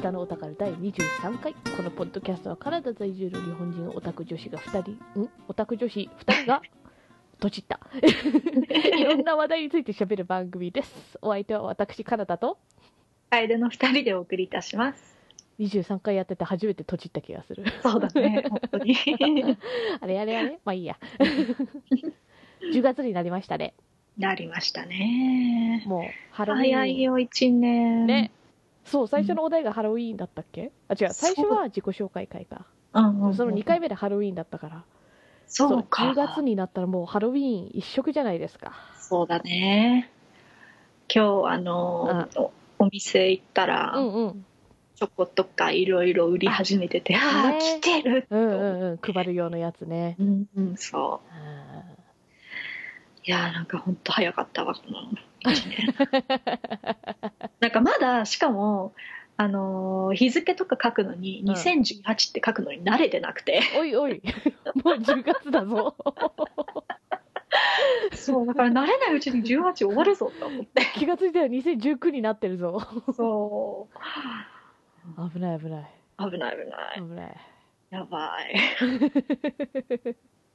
[0.00, 1.52] 北のお宝第23回。
[1.76, 5.28] このポッドキャストはカナダ在住の日本人オタク女子が2人、ん？
[5.46, 6.62] オタク女子2人が、
[7.38, 7.78] とちった。
[8.98, 11.18] いろんな話題について喋る番組です。
[11.20, 12.56] お相手は私、カナダと、
[13.28, 15.18] 楓の二人でお送りいたします。
[15.58, 17.64] 23回やってて初めてとちった気がする。
[17.82, 18.96] そうだね、本当に。
[20.00, 20.58] あれあれあれ？
[20.64, 20.96] まあいいや。
[22.72, 23.74] 10月になりましたね。
[24.16, 25.84] なりましたね。
[25.86, 26.72] もう、ハロウィーン。
[26.72, 28.06] 早いよ、一年。
[28.06, 28.30] ね。
[28.84, 30.72] そう、最初のお題がハロウィーンだったっけ？
[30.88, 32.66] あ、違う、最初は自己紹介会か。
[32.92, 34.84] その2回目でハロウィーンだったから。
[35.46, 36.04] そうか。
[36.12, 38.72] 10月になったらもうハロウィーン一色じゃないですか。
[38.98, 40.10] そうだね。
[41.12, 44.46] 今日、あの、おお店行ったら、うんうん。
[44.94, 48.98] チョコとかいろいろ売り始めてて、ああ、ね来てるうんうんうん。
[49.12, 50.16] 配る用のやつね。
[50.18, 51.28] うんうん、そう。
[51.32, 51.82] あ
[53.24, 54.98] いやーなんか本当早かったわ、この。
[57.60, 58.94] なんかまだ、しかも、
[59.36, 63.62] あのー日付とか書くのに、うん2018って書くのに慣れてなくて。
[63.74, 64.20] ーおいおい、
[64.84, 65.96] もう10月だぞ。
[68.12, 70.82] そう、だから慣れないうちに18終わるぞと思って。
[70.94, 72.80] 気がついたら2019になってるぞ。
[73.14, 73.96] そう。
[75.30, 75.90] 危ない危ない。
[76.18, 76.96] 危ない危ない。
[76.96, 77.36] 危ない。
[77.90, 78.54] やばい。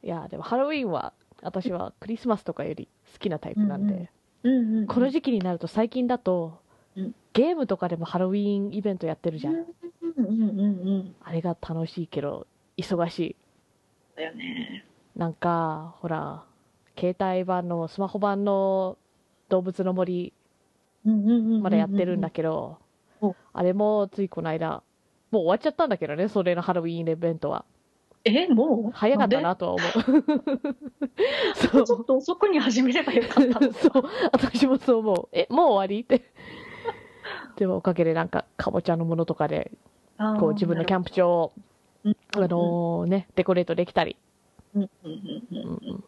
[0.04, 4.10] いや、でもハロウィーンは、私はクリスマスとかより好きなタイプなんで、うんうん
[4.50, 4.88] うん。
[4.88, 6.60] この時期になると最近だと、
[6.96, 9.56] うんゲームとかでもハロウィーンイベントやってるじゃん。
[9.56, 9.66] うん
[10.18, 10.64] うんうんう
[11.00, 11.16] ん。
[11.22, 13.36] あれが楽しいけど、忙しい。
[14.16, 14.86] だよね。
[15.18, 16.46] なんか、ほら、
[16.98, 18.98] 携帯版の、スマホ版の
[19.50, 20.32] 動物の森、
[21.06, 21.62] うんうんうんうん。
[21.62, 22.78] まだやってるんだけど
[23.20, 24.82] お、あれもついこの間、
[25.30, 27.66] もう終わっちゃったんだけどね、それのハロウィーンイベントは。
[28.26, 28.92] え、もう？
[28.92, 30.12] 早かったなとは思う。
[30.12, 35.30] なんでちょっと遅くに始めればよかったのそう、私もそう思う。
[35.32, 36.02] え、もう終わり？
[36.02, 36.32] って。
[37.56, 39.72] でもおかげでなんか、かぼちゃのものとかで、
[40.40, 41.54] こう自分のキャンプ場を、
[42.04, 44.18] うんあのーね、デコレートできたり。
[44.76, 45.12] うんうんうん
[45.52, 46.04] うんうんうん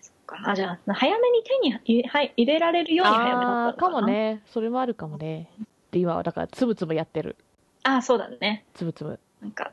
[0.00, 3.80] そっかあ、じゃあ、早めに手に入れはい入れられるように早めだった。
[3.80, 4.02] かも。
[4.06, 4.42] ね。
[4.46, 5.50] それもあるかもね。
[5.90, 7.36] で、今はだから、つぶつぶやってる。
[7.82, 8.64] ああ、そうだね。
[8.74, 9.18] つぶつぶ。
[9.42, 9.72] なんか、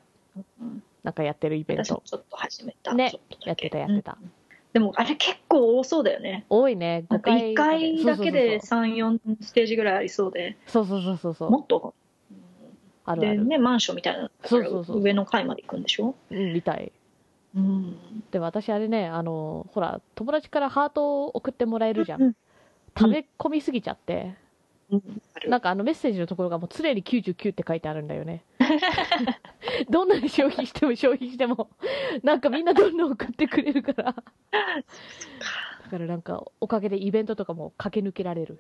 [0.60, 1.84] うんなんかやってるイベント。
[1.86, 2.94] 私もちょっと始めた。
[2.94, 3.14] ね
[3.46, 4.32] やってたやってたうん
[4.74, 6.46] でも、あれ結構多そうだよね。
[6.50, 7.06] 多いね。
[7.10, 7.54] 5なんか回。
[7.54, 11.52] 1回だけでそう3、4ステージぐらいありそうで、そうそうそうそうそう。
[11.52, 11.96] もっと、
[12.30, 12.36] で
[13.06, 13.46] あるある。
[13.46, 16.14] ね、マンションみたいな、そうそうそう上の階まで行くんでしょ？
[16.30, 16.92] うん、みたい。
[17.56, 18.24] うん。
[18.30, 22.22] でも私あれね、あの、ほら、友達からハートを送ってもらえるじゃん。
[22.22, 22.36] うん
[23.00, 24.34] 食べ込みすぎちゃって、
[24.92, 25.22] うん。
[25.48, 28.44] なんかあのメッセージのところがもう常に99って書いてあるんだよね。
[29.90, 31.70] どんなに消費しても消費しても、
[32.24, 34.04] なんかみんなどんどん送ってくれるから。
[34.14, 38.60] だからなんか、おかげでイベントとかも駆け抜けられる。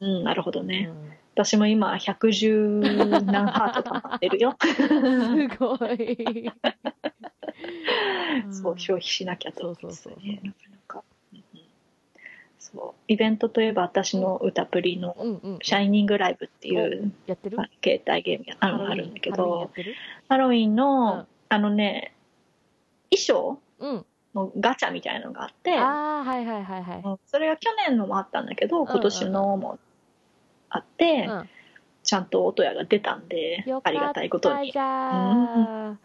[0.00, 0.84] うん、なるほどうね。
[0.84, 4.56] ん、私も今、110何ハート溜まってるよ。
[4.60, 6.50] すごい。
[8.50, 10.67] そう、消費しなきゃと思ってそうそうそうねなかなか。
[10.67, 10.67] うん
[12.72, 15.58] そう、イベントといえば私の歌プリのうんうん。
[15.62, 17.12] シャイニングライブっていう
[17.82, 19.70] 携帯ゲームがのあるんだけど
[20.28, 20.76] ハロウィンうん。
[20.76, 22.14] の、あのね、
[23.10, 24.06] 衣装うん。
[24.34, 25.70] のガチャみたいなのがあって、
[27.26, 29.78] それが去年のもあったんだけど、ん今年のも
[30.68, 31.48] あって、うん。
[32.04, 34.72] ちゃんと音屋が出たんで、ありがたいことに。
[34.72, 35.98] じゃあ、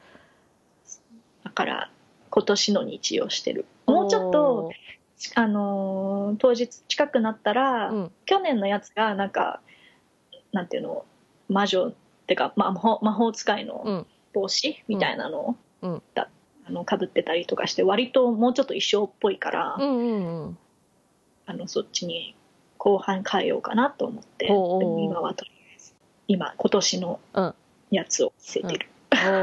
[1.44, 1.92] だから、
[2.30, 3.66] 今年の日曜してる。
[3.86, 4.72] もうちょっと、
[5.36, 9.62] あのー当日近くなったら、うん、去年のやつがなんか
[10.52, 11.06] なんていうの
[11.50, 11.94] 魔女っ
[12.28, 14.06] てか、まあ、魔法魔法使いのうん。
[14.34, 16.02] 帽子みたいなのを、うん。
[16.16, 16.28] だ
[16.66, 20.58] あの被ってたりとかして割ともうちょっと衣装っぽいから、うんうんうん。
[21.46, 22.36] あのそっちに
[22.78, 25.94] 後半変えようかなと思って今はとりあえず
[26.28, 27.54] 今今年のうん。
[27.92, 28.88] やつを着せてる、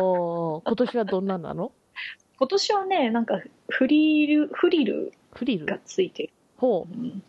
[0.03, 0.63] おー。
[0.67, 1.71] 今年はどんなんなの？
[2.37, 5.67] 今年はねなんかフリルフリルフリル？
[5.67, 6.93] がついてる、ほう。
[6.95, 7.23] うん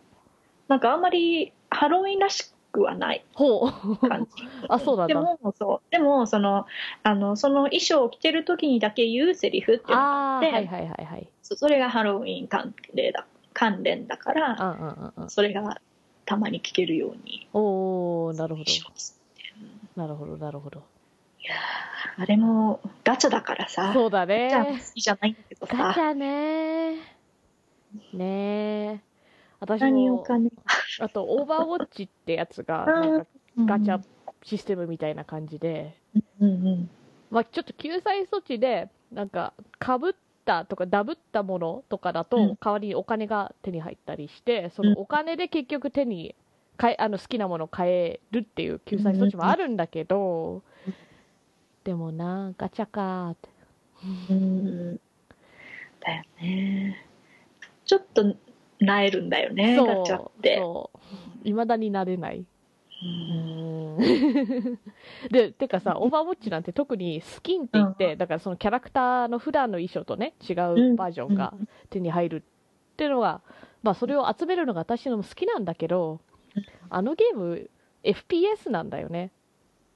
[0.67, 3.97] なんかあんまりハロウィンらしくはないほう。
[4.07, 5.91] 感じ あそうだでも、そう。
[5.91, 6.65] でも、その、
[7.03, 11.27] あの、その衣装を着てる時にだけ言うセリフっていうのがあって、はいはいはいはい。
[11.41, 15.29] そそれがハロウィン関連だ関連だから、うんうんうんうん。
[15.29, 15.81] それが
[16.25, 18.71] たまに聞けるようにおおなるほど。
[19.97, 20.81] なるほど、なるほど。
[21.41, 24.81] いやーあれもガチャだからさ、そうだガチャ好ね。
[24.95, 26.95] きじゃないんだけどさ、ガチャね
[28.13, 28.25] ね
[28.95, 28.99] え。
[29.59, 30.49] 私も、何お金
[30.99, 33.27] あと、オーバーウォッチってやつが、うんなんか
[33.57, 34.01] ガチャ
[34.43, 35.97] システムみたいな感じで、
[36.39, 36.89] うんうん
[37.29, 40.13] まあ、ちょっと救済措置で、なんか、かぶっ
[40.45, 42.57] たとか、ダブったものとかだと、うん。
[42.59, 46.35] 代わりにお金が手に入ったりして、そのお金で結局手に
[46.77, 50.63] 買えあの好きなものを買えるっていう救済措置もあるんだけど、
[51.83, 53.49] でもなガチャかーって。
[54.31, 54.99] うん。
[55.99, 57.05] だよね
[57.91, 58.23] ちょっと
[58.79, 60.59] なえるんだよねそうガチャって。
[60.59, 60.91] そ
[61.43, 61.47] う。
[61.47, 62.45] いまだになれない。
[63.03, 63.97] うん。
[65.29, 68.17] でてかさオーバーウォッチなんて特にスキンって言って、うん。
[68.17, 71.53] だからそのキャラクターの普段の衣装とね違うバージョンが
[71.89, 73.41] 手に入るっていうのは、
[73.83, 76.21] まあそれを集めるのが私のも好きなんだけど
[76.55, 76.63] うん。
[76.89, 77.69] あのゲーム
[78.05, 79.31] FPS なんだよね。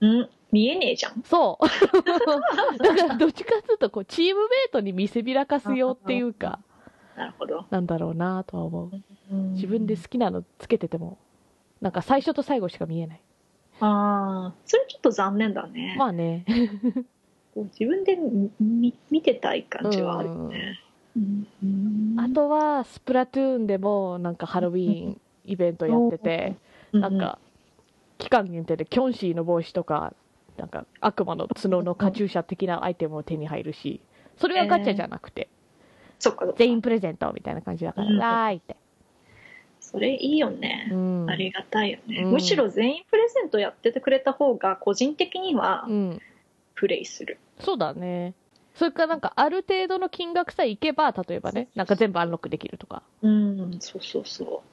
[0.02, 0.30] うん。
[0.52, 1.24] 見えねえじゃん。
[1.24, 1.66] そう。
[2.84, 6.60] だからどっちかっていうとこうチームメイトに見せびらかすよっていうか
[7.16, 7.66] なるほど。
[7.70, 8.92] なんだろうなとは思
[9.32, 9.36] う。
[9.54, 11.18] 自分で好好きなのつけてても
[11.82, 13.22] なんか最初と最後しか見えない。
[13.80, 16.46] ああそれちょっと残念だね、まあね。
[17.56, 20.78] 自分で見見見てたい感じはあるよね、
[22.18, 26.56] あとはスプラトゥーンでもなんかハロウィーンイベントやってて
[26.92, 27.40] なんか
[28.18, 30.14] 期間限定でキョンシーの帽子とか
[30.58, 34.02] なんか悪魔の角のカチューシャ的なアイテムも手に入るし
[34.38, 35.48] それはガチャじゃなくて
[36.26, 36.48] そっか。
[36.58, 38.18] 全員プレゼントみたいな感じだからうん。
[38.20, 38.76] わーいって。
[39.80, 41.30] それいいよね、うん。
[41.30, 42.32] ありがたいよね、うん。
[42.32, 46.22] むしろ全員プレゼントやっててくれた方が個人的にはうん。
[46.74, 48.34] プレイする、そうだね。
[48.74, 53.04] それからなんかある程度の金額さえいけば例えばねなんか全部アンロックできるとか。
[53.22, 54.64] うんそうそうそ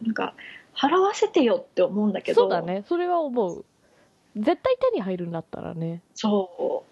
[0.00, 0.04] う。
[0.04, 0.34] なんか
[0.74, 2.40] 払わせてよって思うんだけど。
[2.40, 2.82] そうだね。
[2.88, 3.64] それは思う。
[4.34, 6.02] 絶対手に入るんだったらね。
[6.14, 6.84] そ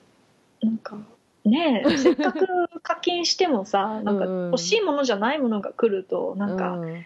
[0.62, 0.67] う。
[0.67, 0.97] なんか
[1.44, 2.47] ねえ せっかく
[2.83, 7.05] 課金してもさなんか欲しいものじゃないものが来るとなんかうん。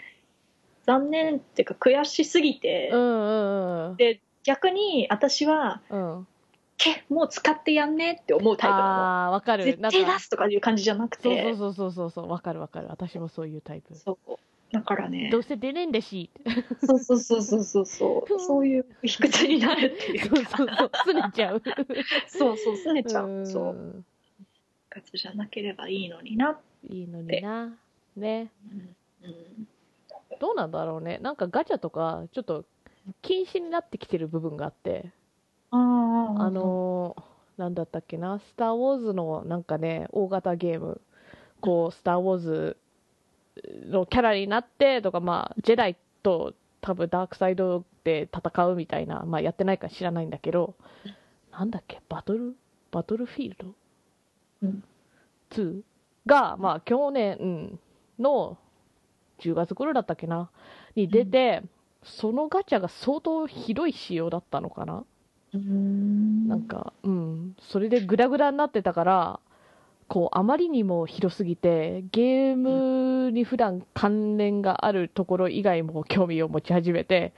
[0.87, 3.97] 残念っていうか悔しすぎて、うんうんうん。
[3.97, 6.27] で逆に私はうん
[6.79, 9.65] 「けもう使ってやんね」って思うタイプなああわかのる。
[9.65, 13.95] 絶対出すとかいう感じじゃなくそうてそうそうそうそうわかるわかる私もそういうタイプ。
[13.97, 14.37] そう。
[14.73, 15.31] だからね。
[15.31, 16.31] どうせ出ねえんだし。
[16.85, 18.39] そうそうそうそうそうそう。
[18.39, 20.91] そういう卑屈になるっていうそうそうそう。
[21.05, 21.63] すねちゃう。
[22.29, 23.29] そうそうすねちゃう。
[23.29, 23.47] うん。
[23.47, 24.05] そう
[24.97, 26.59] 卑屈じゃなければいいのにな、
[26.89, 27.77] いいのにな。
[28.17, 28.51] ね。
[28.73, 28.97] うん。
[29.29, 29.69] うん。
[30.41, 31.19] どうなんだろうね。
[31.23, 32.65] なんかガチャとかちょっと
[33.23, 35.11] 禁止になってきてる部分があって。
[35.71, 36.43] あー。
[36.43, 37.23] あのー
[37.57, 41.01] なんだったっけな、スター・ウォーズのなんかね、大型ゲーム、
[41.63, 42.77] こう、スター・ウォーズ
[43.89, 46.53] のキャラになってとか、まあ、ジェダイと
[46.83, 50.75] 多分ダークサイドで戦うみたいな、まあ、やってないから知らないんだけど、
[51.51, 52.55] なんだっけ、バトル、
[52.91, 53.67] バトルフィールド？
[53.69, 53.75] うん
[54.63, 55.83] ?2?
[56.27, 57.79] が、まあ、去年
[58.19, 58.59] の
[59.39, 60.51] 10月頃だったっけな、
[60.95, 61.63] に出て、
[62.03, 65.05] そのガチャが相当ひどい仕様だったのかな？
[65.55, 66.49] うん。
[66.49, 69.41] なんか、うん、それでグダグダになってたから、
[70.09, 77.33] こう、あまりにも広すぎて、ゲームに普段関連があるところ以外も興味を持ち始めて、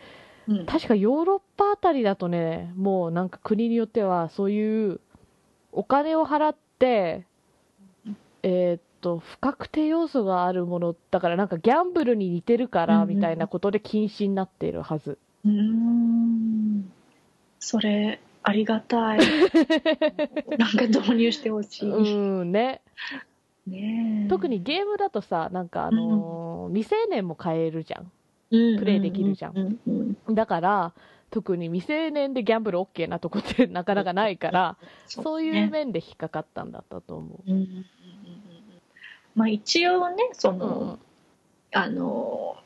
[0.46, 0.66] うん。
[0.66, 5.00] 確かヨーロッパあたりだとね、もうなんか国によってはそういう
[5.72, 6.67] お金を払って、
[8.42, 15.18] えーっと、不確定要素があるもの、だからなんかギャンブルに似てるからみたいなことで禁止になっているはず。
[15.44, 16.92] うーん。
[17.58, 19.18] それありがたい。
[20.58, 22.80] なんか導入してほしい、うん、ね。
[23.66, 24.28] ねえ。
[24.28, 28.12] 特にゲームだとさ、なんかあのー未成年も買えるじゃん。
[28.50, 30.34] ププレイできるじゃんうんうんうん。
[30.34, 30.94] だから、
[31.30, 37.50] 特に未成年でギャンブル OK なとこってなかなかないから、 そういうね面で引っかかったんだったと思う。
[37.50, 37.84] んうんうんうん。
[39.34, 40.54] まあ一応ねそう。
[40.54, 40.98] の、うんうん。
[41.72, 42.56] あの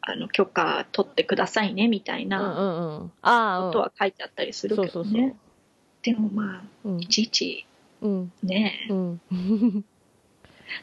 [0.00, 5.36] あの許可取ってくださいねみたいうんなことは書いてあったりするけどね。
[6.02, 7.00] でもまあうん。
[7.00, 7.66] いちいち
[8.00, 8.32] うん。
[8.42, 9.20] ねうん。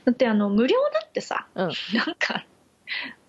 [0.05, 1.71] だってあの無料だってさ、うん。
[1.93, 2.45] なんか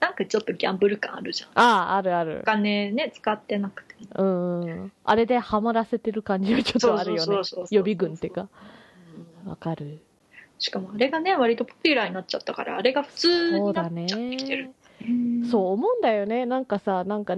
[0.05, 2.45] なんかちょっとギャンブル感あるじゃんああ、あるあるお。
[2.45, 4.93] 金ね使ってなくてうんうん。
[5.03, 7.67] あれでハマらせてる感じはちょっとあるよねそうそうそうそう。
[7.71, 8.49] 予備軍ってか。
[9.45, 10.03] うんわかる。
[10.59, 14.65] しかもあれがね割とポピュラーになっちゃったからあれが普通になっちゃってきてる
[15.01, 15.49] ね。
[15.51, 16.45] そう思うんだよね。
[16.45, 17.37] なんかさ、なんか、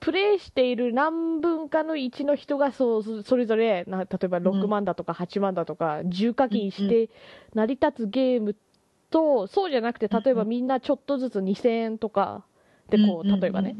[0.00, 7.10] プレイしている何分かの1の人がそうそそれぞれな例えば6万だとか8万だとか重課金して
[7.54, 8.56] 成り立つゲーム
[9.10, 12.44] とそうじゃなくて例えばみんなちょっとずつ2000円とか
[12.88, 13.76] でこう例えばね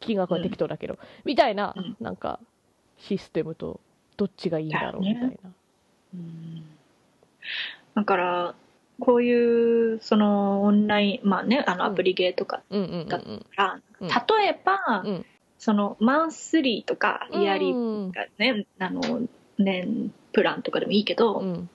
[0.00, 1.96] 金額は適当だけどみたいなうん。
[2.00, 2.40] なんか
[2.98, 3.80] システムと
[4.16, 5.50] どっちがいいんだろうみたいな。
[6.14, 6.64] うん。
[7.94, 8.54] だから
[9.00, 13.24] こういうそのオンラインまあねあのアプリゲーとかうんうんうんだか
[13.56, 14.08] ら、うん。
[14.08, 14.14] 例
[14.48, 15.26] えば、うん。
[15.58, 17.42] そのマンスリーとかうん。
[17.42, 19.00] イヤリーうんがね、あの
[19.58, 21.70] 年プランとかでもいいけど、うん。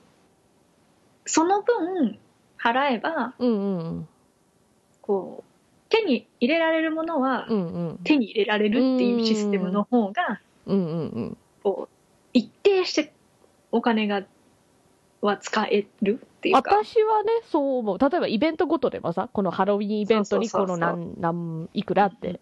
[1.25, 2.19] その分
[2.63, 4.07] 払えばうんうん
[5.01, 5.53] こう
[5.89, 7.99] 手に入れられるものはうんうん。
[8.03, 11.37] 手に入れられるっていうシステムの方がうんうんうん。
[11.61, 11.95] こう
[12.33, 13.13] 一定して
[13.71, 14.23] お金が
[15.21, 17.97] は使えるっていうか私はね、そう思う。
[17.99, 22.41] 例えばイベントごとでもさ、このハロウィンイベントにこの何、何、いくらって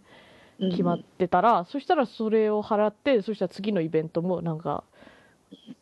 [0.59, 4.83] うん決まってたら、そしたらそれを払って、そしたら次のイベントもなんか、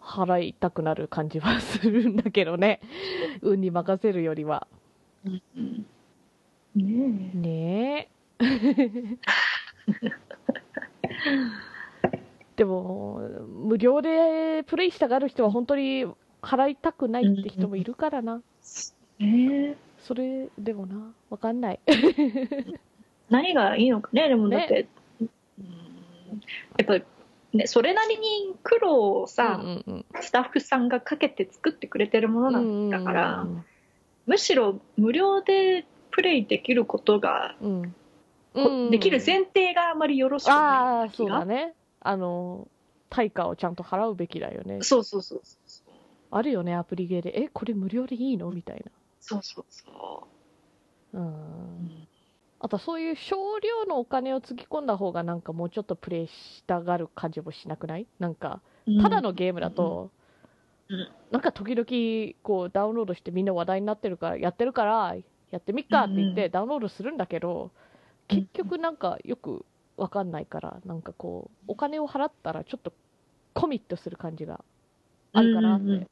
[0.01, 2.79] 払いたくなる感じはするんだけどね。
[3.41, 4.67] 運に任せるよりは。
[5.25, 5.85] うん
[6.75, 8.09] ねね
[8.39, 8.45] え。
[12.55, 16.05] でも、無料でプレイしたがる人は本当に
[16.41, 18.41] 払いたくないって人もいるからな。
[19.19, 21.79] えねえそれでもな、わかんない。
[23.29, 24.88] 何がいいのかねでもだって、
[25.21, 25.29] うん
[26.77, 27.03] やっぱり
[27.53, 33.65] ねそれなりに苦労をさ、うんうんスタッフさんがかけて作ってくれてるものうなんんだから、うん
[34.25, 37.96] むしろ無料でプレイできることが、うん
[38.53, 41.74] こうんできる前提があまりよろしくああ、ない気がそうだね。
[42.01, 42.68] あの、
[43.10, 44.82] 対価をちゃんと払うべきだよね。
[44.82, 45.94] そうそうそうそう
[46.32, 47.41] あるよね、アプリゲーで。
[47.44, 48.51] え、これ無料でいいの？
[48.51, 48.86] みたい
[49.20, 50.27] そうそうそ
[51.13, 51.20] な。
[51.20, 51.24] う。
[51.24, 52.08] う、うんん
[52.61, 58.07] あとそういう少量のお金をつぎ込んだ方がなんかもうちょっとプレイしたがる感じもしなくない？
[58.19, 58.61] なんか、
[59.01, 60.11] ただのゲームだと、
[60.89, 61.07] うん。
[61.31, 65.15] なんか時々こうダウンロードしてみんな話題になってるから、やってるから、
[65.51, 66.35] やってみっかって言っうん。
[66.35, 67.71] てダウンロードするんだけど、
[68.27, 72.91] 結局なんかよくわかんないから、なんかこう、お金を払ったらちょっと
[73.53, 74.63] コミットする感じが
[75.33, 75.85] あるかなって。
[75.85, 76.07] うんうんうん。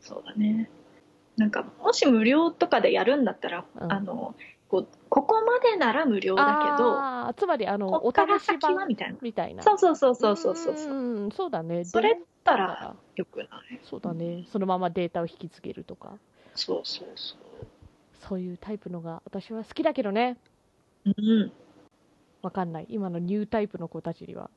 [0.00, 0.68] そうだね。
[1.36, 3.92] なんかもし無料とかでやるんだったら、うん。
[3.92, 4.34] あの
[4.68, 9.62] こうここまでなら無料だけどつまりあの、こお試し版みたいなみたいな。
[9.62, 11.84] そうそうそうそうそうそうそううん、そうだね。
[11.84, 13.48] それだっただらよくない？
[13.82, 14.44] そうだね。
[14.50, 16.12] そのままデータを引き継げるとか。
[16.54, 17.36] そうそうそ
[18.28, 20.36] そういうタイプのが私は好きだけどね。
[21.04, 21.12] うう
[21.44, 21.52] ん
[22.42, 22.86] わかんない。
[22.88, 24.50] 今のニュータイプの子たちには。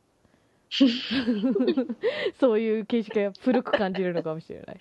[2.40, 4.80] そういう形式が古く感じるのかもしれない。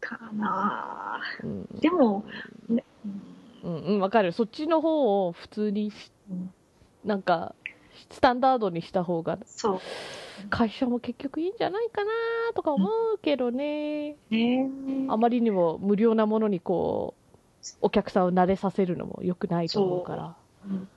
[0.00, 2.24] かなあうん、でも、
[2.68, 3.33] ねうん、
[3.68, 4.32] うん、わかる。
[4.32, 5.92] そっちの方を普通に
[7.04, 7.54] なんか、
[8.10, 9.80] スタンダードにした方が、そう
[10.50, 12.10] 会社も結局いいんじゃないかな
[12.54, 14.16] とか思うけどね。
[14.30, 14.68] ね
[15.08, 17.14] あまりにも無料なものにこ
[17.72, 20.36] う、お客さんを慣れさせるのも良くないと思うから。
[20.66, 20.88] うん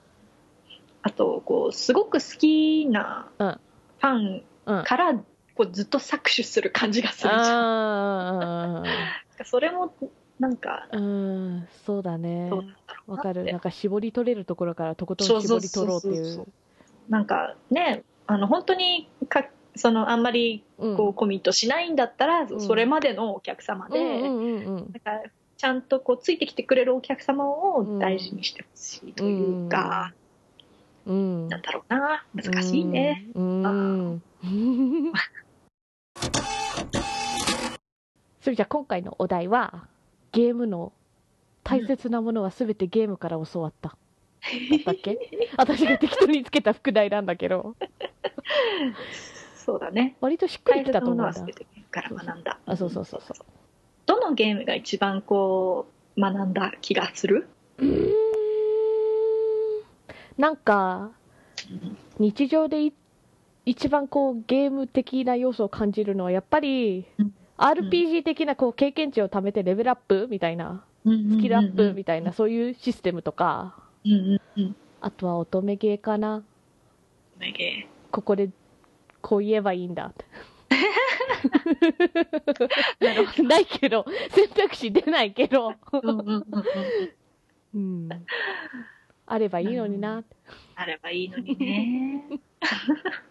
[1.04, 4.84] あとこうすごく好きなフうんァンうん。
[4.84, 5.24] からこ
[5.60, 8.84] うずっと搾取する感じがするじゃんあ
[9.46, 9.94] それも
[10.40, 12.52] なんかーうん、そうだね
[13.08, 13.46] わかる。
[13.46, 16.48] なんか絞り取れるところからとことん絞りそうそうそう取ろうっていそうう。
[17.10, 24.76] なんかねあの本当にかそのあんまりうんこうコミットしないんだったら、んそれまでのお客様で、うんうんうんうん。
[24.76, 30.14] なんかちゃんとこうついてきてくれるお客様を大事にしてほしいというか、
[31.08, 31.48] うん。
[31.48, 33.64] なんだろうな難しいね、うん。
[33.64, 33.68] う
[34.18, 34.22] ん。
[38.42, 39.88] それじゃあ今回のお題は、
[40.32, 40.94] ゲームの
[41.64, 43.90] 大切なものは全てゲームから教わった。
[43.90, 43.96] だ
[44.78, 45.18] ったっけ？
[45.58, 47.76] 私が適当につけた副題なんだけど、
[49.56, 50.16] そうだね。
[50.22, 51.34] 割としっくり大きたと思うんだ。
[51.34, 51.56] 切なものは全。
[51.56, 52.60] てから学んだ。
[52.66, 53.46] あ、そうそうそうそう。
[54.06, 58.14] どのゲームが一番こう学んだ気がする、うーん。
[60.38, 61.12] なんか、
[62.20, 62.94] 日常でい
[63.66, 71.10] 一番こうゲーム的な要素を感じるのはやっぱりうん RPG 的なこう経験値を貯めてレベルアップみたいなス
[71.42, 73.76] キルアップみたいなそういうシステムとか
[75.02, 76.44] あとは乙女ゲーかな。
[77.38, 78.50] めげここで
[79.22, 80.06] こう言えばいいんだ。
[80.06, 80.26] って
[83.00, 86.02] なるほないけど選択肢出ないけど、ど
[87.74, 88.10] うん
[89.26, 90.24] あればいいのにな。
[90.76, 92.24] あればいいのにね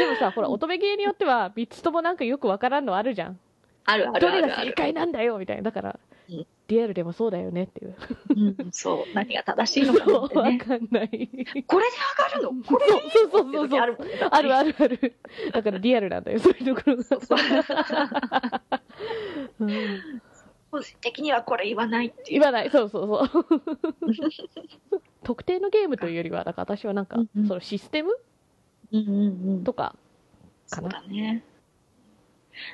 [0.00, 3.38] でもさほら乙女ゲーによっては3つともなんかよくわからんのあるじゃん。
[3.84, 4.46] あるあるどあるある。
[4.46, 5.62] れが正解なんだよみたいな。
[5.62, 6.46] だから、うん。
[6.68, 7.96] リアルでもそうだよねっていう。
[8.36, 9.04] うんそう。
[9.14, 11.08] 何が正しいのか そうわねかんない。
[11.66, 11.96] これで
[12.32, 12.64] 上がるの？
[12.64, 13.80] これそうそうそうそう。
[13.80, 13.98] ある
[14.30, 14.74] あるある。
[14.78, 15.14] ある
[15.52, 16.52] だからリアルなんだよそう。
[16.52, 17.38] いうところがそうそう
[19.60, 20.22] うん
[20.70, 22.40] 個人的にはこれ言わないっていう。
[22.40, 22.70] 言わない。
[22.70, 23.46] そうそうそう。
[25.24, 27.46] 特定のゲームというよりはだから私はなんか、うんうん。
[27.48, 28.16] そのシステム
[28.92, 29.64] うんうんうん。
[29.64, 29.94] とか。
[30.68, 31.42] かそうなだね。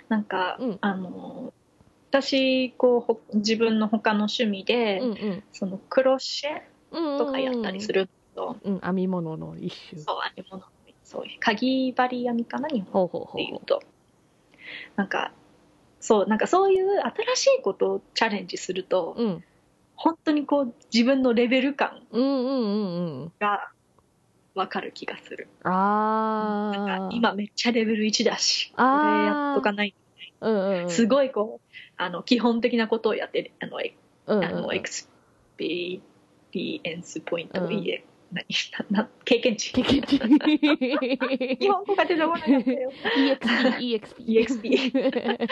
[0.09, 0.79] なんか、うん。
[0.81, 1.53] あの
[2.11, 5.43] 私こうほ自分の他の趣味で、うんうん。
[5.53, 10.01] そのクロシェうんとかやったりすると、うん編み物の一種。
[10.01, 10.65] そう編み物。
[11.05, 13.61] そうかぎ針編みかな日本ほうほうほうでいう。
[13.65, 13.81] と
[14.97, 15.33] なんか
[16.01, 19.45] そうなんかそういう新しいことをチャレンジすると、うん。
[19.95, 23.33] 本当にこう自分のレベル感うんうんうんうん。
[23.41, 23.71] が
[24.57, 25.49] 分かる気がする。
[25.63, 26.79] ああ。
[26.79, 28.89] なんか今めっちゃレベル1だしこれ
[29.27, 29.95] やっとかない
[30.41, 30.91] うんうんうん。
[30.91, 33.95] すごいこうあの基本的なことをやってあの、え
[34.27, 37.69] うんうんあの experience point、うん
[38.37, 38.45] 何？
[38.90, 40.19] なな経験値経験値。
[41.59, 42.93] 日本語が出てこなかったよ
[43.78, 44.62] EXP、EXP。
[44.62, 45.49] EXP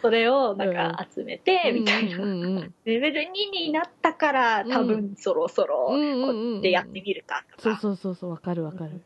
[0.00, 2.74] それをなんか集めて、みたいな、うんうんうん。
[2.84, 9.00] レベル2になったから多分そろそろこってやってみるかとそうか、そうそうそう、わかるわかる。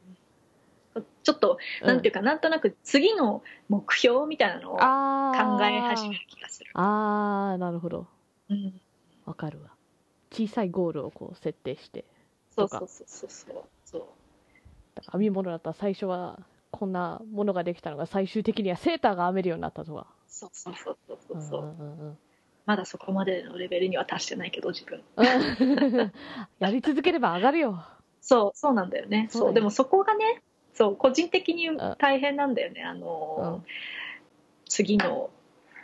[1.23, 5.65] ちょっとなんていうか、なんとなく次の目標みたいなのを考。
[5.65, 8.07] え始める気がする、ああ、なるほど。
[8.51, 8.81] うん、
[9.25, 9.71] わかるわ。
[10.31, 12.05] 小さいゴールをこう設定して。
[12.55, 13.31] そうそうそう
[13.85, 14.03] そう
[15.13, 16.39] 編み物だったら最初は
[16.71, 20.07] こんなものができたのが最終的にはセーターが編めるようになったとか。
[20.27, 21.43] そうそうそうそうそう。
[21.43, 22.19] そう、うんうんうん。
[22.67, 25.03] まだそこまでのレベルには達してないけど自分。
[25.17, 25.23] う
[26.03, 26.13] ん
[26.59, 27.85] やり続ければ上がるよ。
[28.21, 29.29] そうそうなんだよね。
[29.31, 30.43] そうでもそこがね
[30.73, 31.79] そう個人的にん。
[31.99, 32.83] 大変なんだよね。
[32.83, 33.67] あの、うん。
[34.69, 35.31] 次の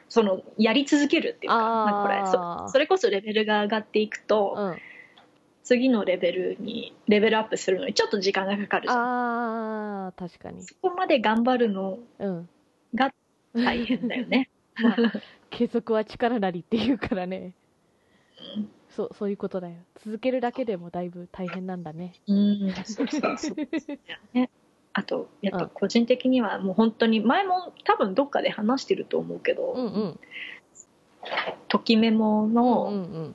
[0.09, 4.79] そのやり続けるっていうかなんかこれそそれこそレベルが上がっていくと、うん。
[5.62, 10.62] 次のレベルにレベルアップするのにちょっと時間がかかるじゃんああ、確かに。
[10.62, 12.49] そこまで頑張るのうん。
[12.95, 13.11] が
[13.55, 14.49] 大変だよね
[14.83, 14.97] まあ、
[15.50, 17.52] 継続は力なりって言うからね。
[18.57, 19.76] うんそう、そういうことだよ。
[20.05, 22.14] 続けるだけでもだいぶ大変なんだね。
[22.26, 23.57] うんそうそうそう
[24.33, 24.50] ね
[24.93, 30.21] あとやっぱ個人的にはもう本当に前も多分どっかで話してると思うけど、うんうん。
[31.69, 32.97] ときメモうんの、うんう
[33.29, 33.35] ん。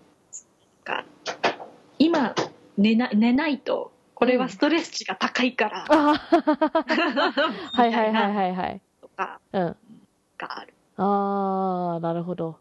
[1.99, 2.35] が今
[2.77, 6.15] 寝な寝ないとこれはストレス値が高いから、ああ、
[7.73, 8.81] はいはいはいはいはい。
[9.01, 9.75] とかうん。
[10.37, 12.57] があるああ、なるほど。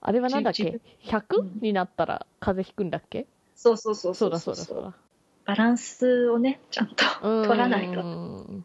[0.00, 3.26] あれはなんだっ自け ?100、うんになったら風邪ひくんだっけ？
[3.56, 4.94] そうそうそうそうだそうだそうだ。
[5.44, 8.64] バランスをねちゃんとうん取らないとうん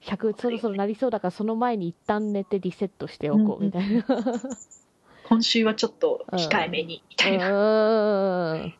[0.00, 4.04] 100そろそろなりそうだからその前に一旦寝てリセットしておこうみたいな。
[5.24, 8.74] 今週はちょっと控えめにみたいな、うん。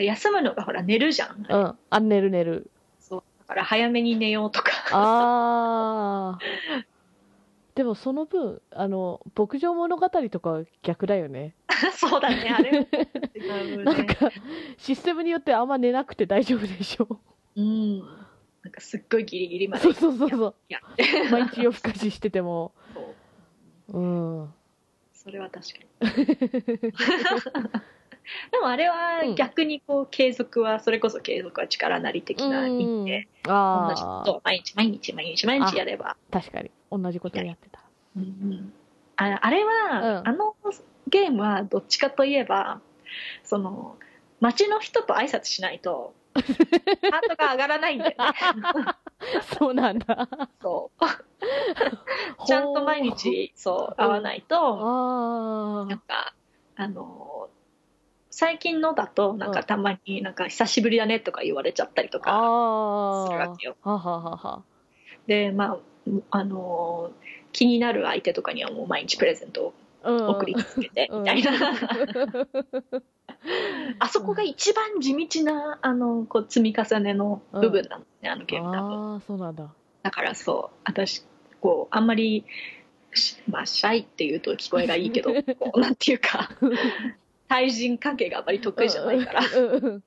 [0.00, 1.76] 休むのがほら寝るじゃん、うん。
[1.90, 2.70] あ、寝る寝る。
[2.98, 6.38] そうだから早めに寝ようとかああ。
[7.74, 11.54] でもその分、あの、牧場物語とかは逆だよね。
[11.96, 12.88] そうだねあれね
[13.84, 14.30] なんか、
[14.78, 17.20] システムによってあんま寝なくて大丈夫でしょ。
[17.56, 17.98] うん
[18.62, 20.54] なんかすっごいギリギリまでそうそうそうそう。
[21.32, 22.72] 毎日夜更かししてても。
[22.94, 23.14] そ
[23.92, 24.54] ううん。
[25.12, 25.66] それは確
[26.00, 26.92] かに
[28.50, 33.50] でもあれは逆にこう継続はそれこそ継続は力なり的な意味で同
[33.94, 36.16] じこああ、とを毎日毎日毎日毎日やれば。
[36.30, 36.70] 確かに。
[36.90, 37.80] 同じことやってた。
[38.16, 38.72] うんうん。
[39.16, 40.28] ああれは、うん。
[40.28, 40.54] あの
[41.08, 42.80] ゲームはどっちかといえば
[43.42, 43.96] その
[44.40, 48.16] 街の人と挨拶しないと ハートが上がらないんだよね。
[49.58, 50.28] そうなんだ。
[50.60, 52.46] そう。
[52.46, 56.34] ちゃんと毎日そう会わないと、あなんか
[56.76, 57.50] あの
[58.32, 62.20] 最近のだとなんかたまになんか久しぶりだねとか言われちゃったりとあ。
[62.20, 63.26] か。
[63.28, 64.62] するわけよはははは。
[65.26, 65.78] でまあ
[66.30, 67.12] あの
[67.52, 70.28] 気になる相手とかにはもう毎日プレゼントをうん。
[70.30, 71.52] 送り続けてうんみたいな、
[74.00, 79.72] あそこが一番地道なあのこう積み重ねの部分なのね、あのゲーム多分ああ、そうなんだ。
[80.02, 81.24] だからそう私
[81.60, 82.44] こうあんまり
[83.14, 86.50] しまあシャイっていうと聞こえがいいけど こうなんていうか
[87.52, 90.02] 対人関係があんまり得意じゃないからうんうんうん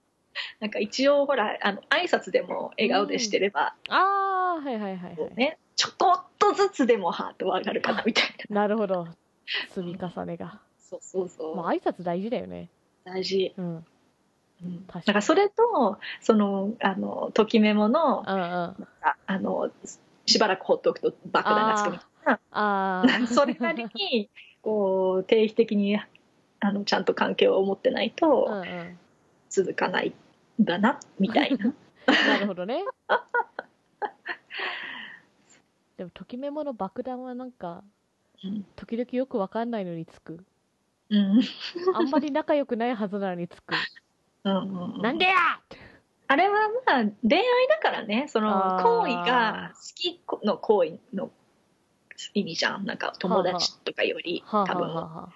[0.59, 5.35] なんか一応ほらあの挨拶でも笑顔でしてれば、ああ、はいはいはいはい。
[5.35, 9.07] ねちょこっとずつでもハートは上がるかなみたいな なるほど。
[9.69, 10.59] 積み重ねが。
[10.77, 12.67] そうそうそう、まあ、挨拶大事だよね。
[13.05, 13.85] 大事、うん。
[14.63, 18.41] うん、だからそれとそのあのときメモのうんうん。
[18.41, 18.77] あ
[19.25, 19.71] あの
[20.25, 23.07] しばらく放っておくと爆弾がつくみたいなああ。
[23.33, 24.29] それなりに
[24.61, 25.97] こう定期的に
[26.59, 28.63] あのちゃんと関係を持ってないと。
[29.55, 30.13] 続かない
[30.61, 31.73] んだなみたいな。
[32.27, 32.83] なるほどね。
[35.97, 37.81] でも、ときメモの爆弾はなんか、
[38.43, 38.65] うん。
[38.75, 40.45] 時々よくわかんないのにつく。
[41.09, 41.41] うん。
[41.93, 43.73] あんまり仲良くないはずなのにつく。
[44.43, 45.33] うんうんなんでや！
[46.27, 48.25] あれはまあ恋愛だからね。
[48.27, 51.31] その行為が好きの行為の
[52.33, 52.85] 意味じゃん。
[52.85, 55.29] なんか友達とかより多分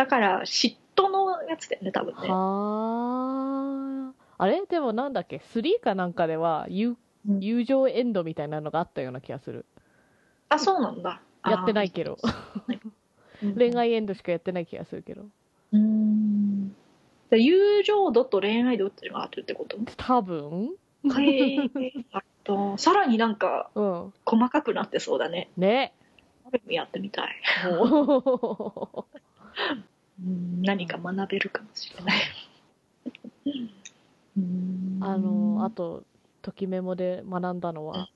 [0.00, 4.42] だから嫉妬のやつだよね多分あ、ねはあ。
[4.42, 4.64] あれ？
[4.64, 6.96] でもなんだっけ ?3 かなんかでは友
[7.28, 9.66] うん友情エンドみたいなのがあったような気がする。
[10.48, 12.16] あそうなんだやってないけど。
[13.42, 15.26] う ん恋愛エンドしかやってない気がするけど。
[15.72, 16.70] うん
[17.28, 19.76] で友情度と恋愛度っていうのがあるってこと？
[19.98, 20.70] 多分？
[21.10, 21.70] はい。
[22.12, 24.14] あと、さらになんかうん。
[24.24, 25.50] 細かくなってそうだね。
[25.58, 25.92] ね。
[26.68, 27.36] やってみたい。
[30.62, 32.20] 何か学べるかもしれない。
[34.36, 36.04] うんうあの、あと、
[36.42, 38.08] ときメモで学んだのは、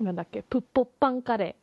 [0.00, 1.56] なんだっけ、プッポッパンカレ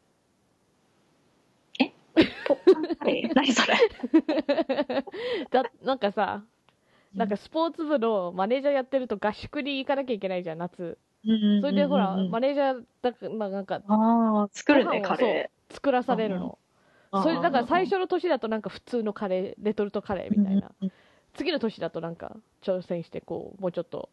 [2.47, 3.31] ポッパンカレー？
[3.35, 3.75] 何それ？
[3.75, 5.03] ー。
[5.51, 6.43] だ、なんかさ、
[7.13, 10.97] なんかスポーツ部のマネージャーやってると合宿に行かなきゃいけないじゃん、夏。
[11.61, 16.57] それでほら、マネージャーだか、まあ、なんか、ああ、作るね、カレ作らされるの。
[17.11, 17.23] ー。
[17.23, 20.71] それだから最初の年だとなんか普通のカレー、レトルトカレーみたいな。
[20.81, 20.91] うん。
[21.33, 24.09] 次の年だとなんか挑戦してこう、もうちょっと、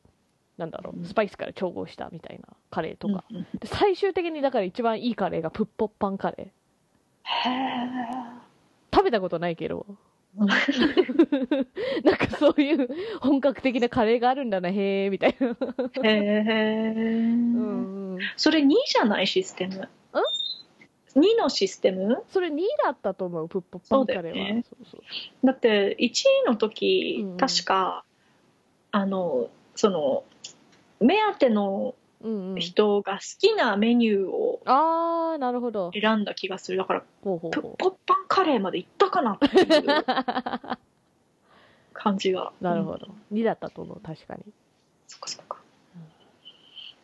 [0.59, 3.25] なんだろうスパイスから調合したみたいなカレーとか。
[3.59, 7.49] で最終的にだから一番いいカレーがプッポッパンカレー。
[7.49, 7.85] へえ。
[8.93, 9.87] 食べたことないけど。
[10.37, 12.89] なんかそういう
[13.21, 15.49] 本格的なカレーがあるんだな、へーみたいな。
[15.49, 15.55] へ
[16.03, 16.43] え。
[16.85, 18.19] うんうん。
[18.37, 19.89] それ2じゃないシステム。
[21.17, 22.23] 2のシステム？
[22.31, 24.33] それ2位だったと思う、プッポッパンカレーは。
[24.33, 28.05] だよねそうそうだって1位の時、うん確か
[28.91, 30.25] あのその
[31.01, 31.95] 目当ての。
[32.57, 35.91] 人が好きなメニューをあー、なるほど。
[35.93, 40.05] 選んだ気がするだからほうほうほプポッパンカレーまで行ったかなっていう
[41.93, 42.65] 感じがう。
[42.65, 43.09] なるほうんど。
[43.31, 44.43] 2だったと思う、確かに。
[45.07, 45.59] そっかそっか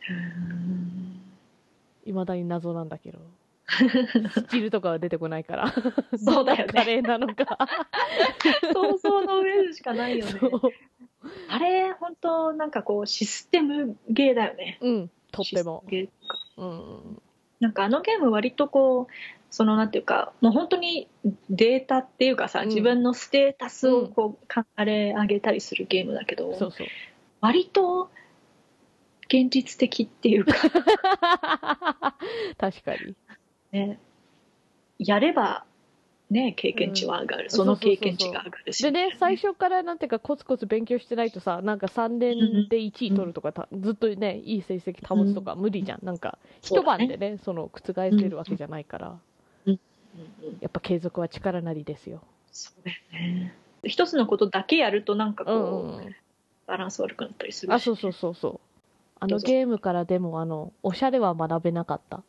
[0.09, 1.21] うん
[2.07, 3.19] いまだに謎なんだけど。
[4.33, 5.73] スチルとかは出てこないから。
[6.19, 7.59] そうだよねカレーなのか。
[8.73, 10.33] 想像の上でしかないよね。
[11.49, 15.85] あれ本当なんかこうシステムゲーだよねうん、とっても。
[15.89, 17.23] ゲーかうん。
[17.61, 19.13] なんかあのゲーム割とこう
[19.51, 21.09] そのなんていうかもう本当に
[21.51, 26.87] データっていうかさ、うん自分のステータスをこう、かあれ上げたりするゲームだけどそうそう。
[27.41, 28.11] 割と
[29.33, 30.55] 現実的っていうか
[32.59, 33.15] 確かに。
[33.73, 33.99] ね。
[34.99, 35.65] やれば
[36.31, 37.51] ね経験値は上がる、うん。
[37.51, 38.83] その経験値が上がるし。
[38.83, 46.05] でね、最初からなんていうかコツコツ勉強してないとさ、なんか3年で1位取るとか、たずっとね、いい成績保つとか無理じゃん。
[46.05, 49.19] なんか、一晩でね、その覆せるわけじゃないから、
[49.67, 49.73] うん。
[49.73, 50.59] うん。
[50.61, 52.23] やっぱ継続は力なりですよ。
[52.53, 53.55] そうだよね。
[53.85, 55.63] 一つのことだけやるとなんかこう、うん。
[55.63, 56.17] うんうん。
[56.67, 57.75] バランス悪くなったりするし。
[57.75, 58.61] あ、そうそうそうそう。
[59.19, 62.23] あのゲームからでも、あの、おしゃれは学べなかった。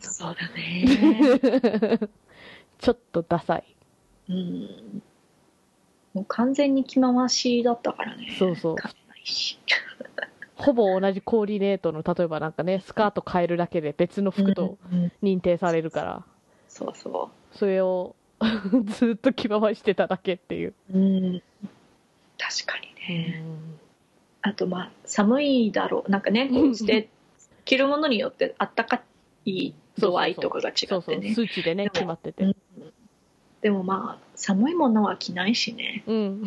[0.00, 1.98] そうだね。
[2.78, 3.64] ちょっとダサい。
[4.28, 5.02] うん。
[6.14, 8.34] もう完全に着回しだったからね。
[8.38, 8.76] そうそう。
[10.54, 15.04] ほぼ同じコーディネートの、例えばなんかね、スカート変えるだけで別の服とうん。
[15.04, 16.24] うん認定されるから、
[16.68, 18.14] そうそそれを
[18.98, 20.74] ずっと着回してただけっていう。
[20.92, 21.42] う、うん、
[22.38, 23.42] 確かにね、
[24.46, 26.10] あとまあ寒いだろう。
[26.10, 27.08] なんかねこうして
[27.64, 29.00] 着るものによってあったか
[29.46, 31.34] い度合いとかが違ってね。
[31.34, 32.44] 数値でね、決まってて。
[32.44, 32.56] うん。
[33.62, 36.04] でもまあ寒いものは着ないしね。
[36.06, 36.44] うん。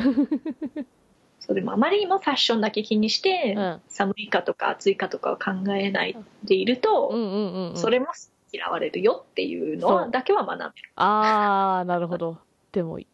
[1.41, 3.81] そうでもあまりにもファッションだけ気にして、うん。
[3.87, 7.77] 寒いかとか暑いかとかを考えないでいると、うんうんうんうん。
[7.77, 8.07] それも
[8.53, 10.71] 嫌われるよっていうのだけは学べる。
[10.97, 12.37] あー、なるほど。
[12.71, 13.07] でも、い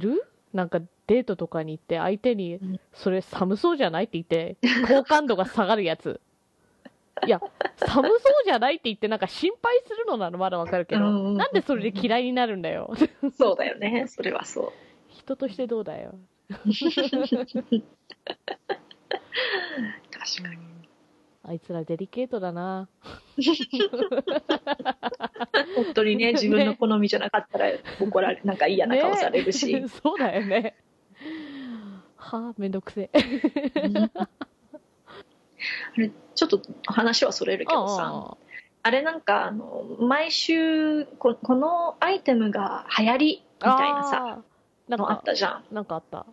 [0.00, 0.24] る？
[0.52, 4.56] なんかデートとかに行って相手にうん、それ寒そうじゃないって言って、
[4.88, 6.20] 好感度が下がるやつ。
[7.26, 7.40] いや、
[7.76, 12.92] 寒そうじゃないって言ってなんか心配するのならまだわかるけど、なんでそれで嫌いになるんだよ。
[13.38, 14.72] そうだよねそれはそう
[15.08, 16.14] 人としてどうだよ。
[16.48, 16.64] 確
[20.42, 20.75] かに
[21.48, 22.88] あいつらデリケートだな。
[25.76, 30.74] 本当にね自分の好みじゃなかったら怒られなんか嫌な顔されるし、ね そうだよね。
[32.16, 33.20] はあ、めんどくせえ。
[33.84, 34.10] うん
[35.96, 38.36] あれちょっと話はそれるけどさあ
[38.82, 44.42] あれなんかあの毎週ここのアイテムが流行りみたいなさ
[44.88, 46.26] なんのあっか、たじゃん、なんかあった。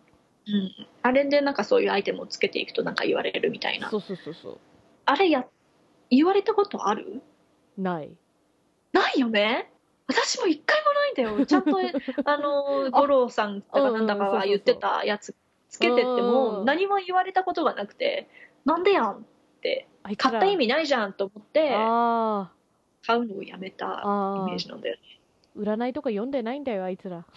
[0.46, 0.70] うん、
[1.02, 4.58] あれでなんかそういうアイテムをつけていくとなんか言われるみたいなそうそうそうそう。
[5.06, 5.46] あれや
[6.10, 7.22] 言われたことある？
[7.76, 8.10] ない。
[8.92, 9.70] ないよね？
[10.06, 11.46] 私も一回もないんだよ。
[11.46, 11.78] ちゃんと
[12.24, 15.34] あの五郎さんとかなんだかが言ってたやつ
[15.68, 18.28] つけてってうんも何も言われたことがなくて
[18.64, 19.22] なんでやんっ
[19.60, 19.88] て
[20.18, 22.52] 買った意味ないじゃんと思ってあ
[23.06, 25.02] 買うのをやめたあ、イメー、ジなんだよね
[25.56, 27.24] 占いとか読んでないんだよ、あいつら。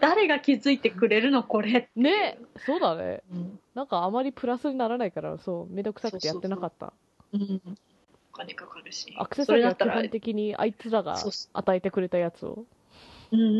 [0.00, 3.22] 誰が気づいてくれるのこれねそうだね。
[3.32, 6.94] うんなんかあまりプラスにならないから、そう、めんどくさくてやってなかった。
[7.32, 7.60] うん
[8.32, 12.64] 金かかるしアクセサリーは基本的にあいつらがそうそ与えてくれたやつを。
[13.32, 13.50] うんうんう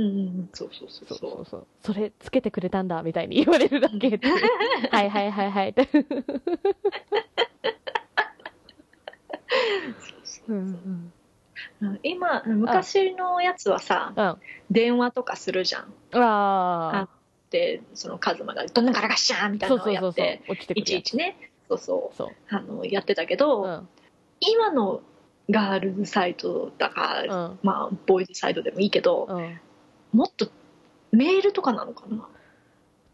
[0.42, 1.66] んそうそうそうそうそうそうそう。
[1.82, 4.28] それつけてくれたんだ、みたいに言われるだけって。
[4.90, 5.74] はいはいはいはい。
[10.24, 10.64] そううんうん。
[10.64, 11.12] うん
[12.02, 14.22] 今昔のやつはさうん。
[14.22, 14.38] あ
[14.70, 17.08] 電話とかするじゃんあ
[17.50, 19.68] でそのカズマがどんなガラガッシャーみたー。
[19.68, 20.72] いなのをそうそうそうそうやって。
[20.74, 21.02] いちい。
[21.02, 22.28] ちねそうそうそう。
[22.48, 23.88] あのやってたけど、うん。
[24.40, 25.00] 今の
[25.48, 27.58] ガールズサイトだか、うん。
[27.62, 29.60] まあボーイズサイトでもいいけど、うん。
[30.12, 30.48] もっと
[31.12, 32.26] メールとかなのかな？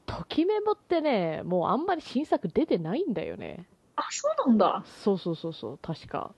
[0.06, 3.66] ときメモってね、もうあんまり新作出てないんだよね。
[3.96, 6.32] あそうなんだ、そうそうそうそう、確か。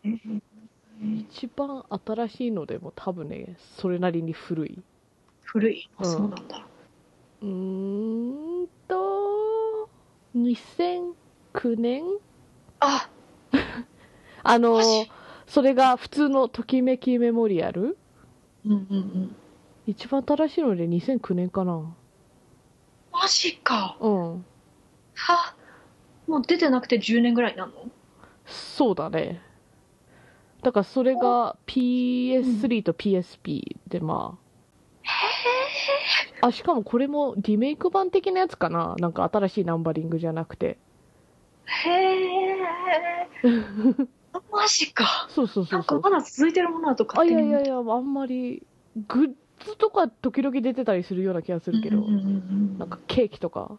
[1.05, 4.83] 一番新しいのでも多分ね、それなりに古い。
[5.43, 5.89] 古い？
[5.99, 6.13] あうん。
[6.13, 6.67] そうなんだ。
[7.43, 9.89] うーんと、
[10.35, 12.05] 2009年？
[12.81, 13.09] あ。
[14.43, 14.81] あの
[15.47, 17.97] それが普通のときめきメモリアル？
[18.65, 19.37] うんうんうん。
[19.87, 21.95] 一番新しいので2009年かな。
[23.13, 23.97] マジか。
[24.01, 24.45] うん。
[25.15, 25.55] は？
[26.27, 27.73] もう出てなくて10年ぐらいなの？
[28.47, 29.43] そうだね。
[30.65, 34.39] だからそれが PS3 と PSP でま
[36.41, 36.47] あ。
[36.49, 38.97] あ、しかもこれもリメイク版的なやつかな？
[38.99, 40.79] なんか新しいナンバリングじゃなくて。
[41.67, 42.57] へえ
[44.51, 45.27] マジか。
[45.31, 45.99] そうそうそなかう。
[45.99, 46.11] んそう。
[46.13, 47.49] まだ続いてるものだとあ、勝手に。
[47.49, 48.63] いやいやいや、あんまり、
[49.09, 49.33] グッ
[49.65, 52.21] ズとか時々出てたりするような気がするけど、うんうんうんう
[52.75, 53.79] んなんかケーキとか。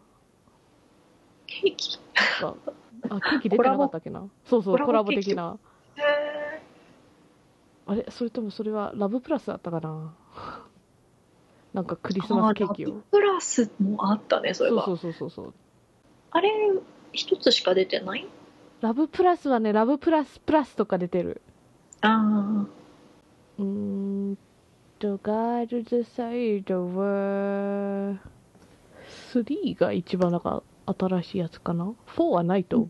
[1.46, 1.98] ケーキ？
[2.42, 2.54] が、
[3.10, 4.28] あ、ケーキ出てなかったっけな？
[4.44, 5.58] そうそう、コラボコラボ的な。
[7.86, 8.06] あれ？
[8.10, 10.14] それともそれはラブプラスだったかな？
[11.72, 13.02] なんかクリスマスケーキを。
[13.10, 15.54] プラスもあったねそれはそうそうそうそう。
[16.30, 16.50] あれ
[17.12, 18.26] 一つしか出てない？
[18.80, 21.40] ラブプラスはね、ラブプラスプラスとか出てる。
[22.02, 22.66] あ
[23.58, 23.64] うー
[24.32, 24.38] ん
[24.98, 28.18] と、ガールズサイドは、
[29.32, 32.88] 3が一番なんか新しいやつかな ?4 はないと思う。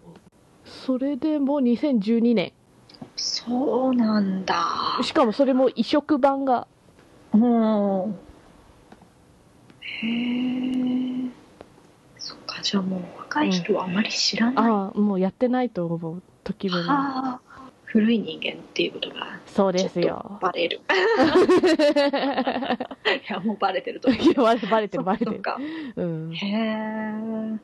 [0.69, 2.53] それでも2012年。
[3.17, 6.67] あそうなんだしかもそれも移植版が、
[7.33, 8.17] うん
[9.81, 11.31] へえ
[12.19, 16.23] そっかじゃあもう若い人はあまり知らない、ああ、もうやってないと思う。
[16.45, 16.81] 時めも。
[16.91, 17.47] ああ
[17.85, 20.39] 古い人間っていうことがそうですよ。
[20.43, 20.91] バレる い
[23.33, 25.41] やもうバレてると思ういやバレバレてるバレてる。
[25.41, 25.57] か
[25.97, 26.35] うん。
[26.35, 27.59] へえ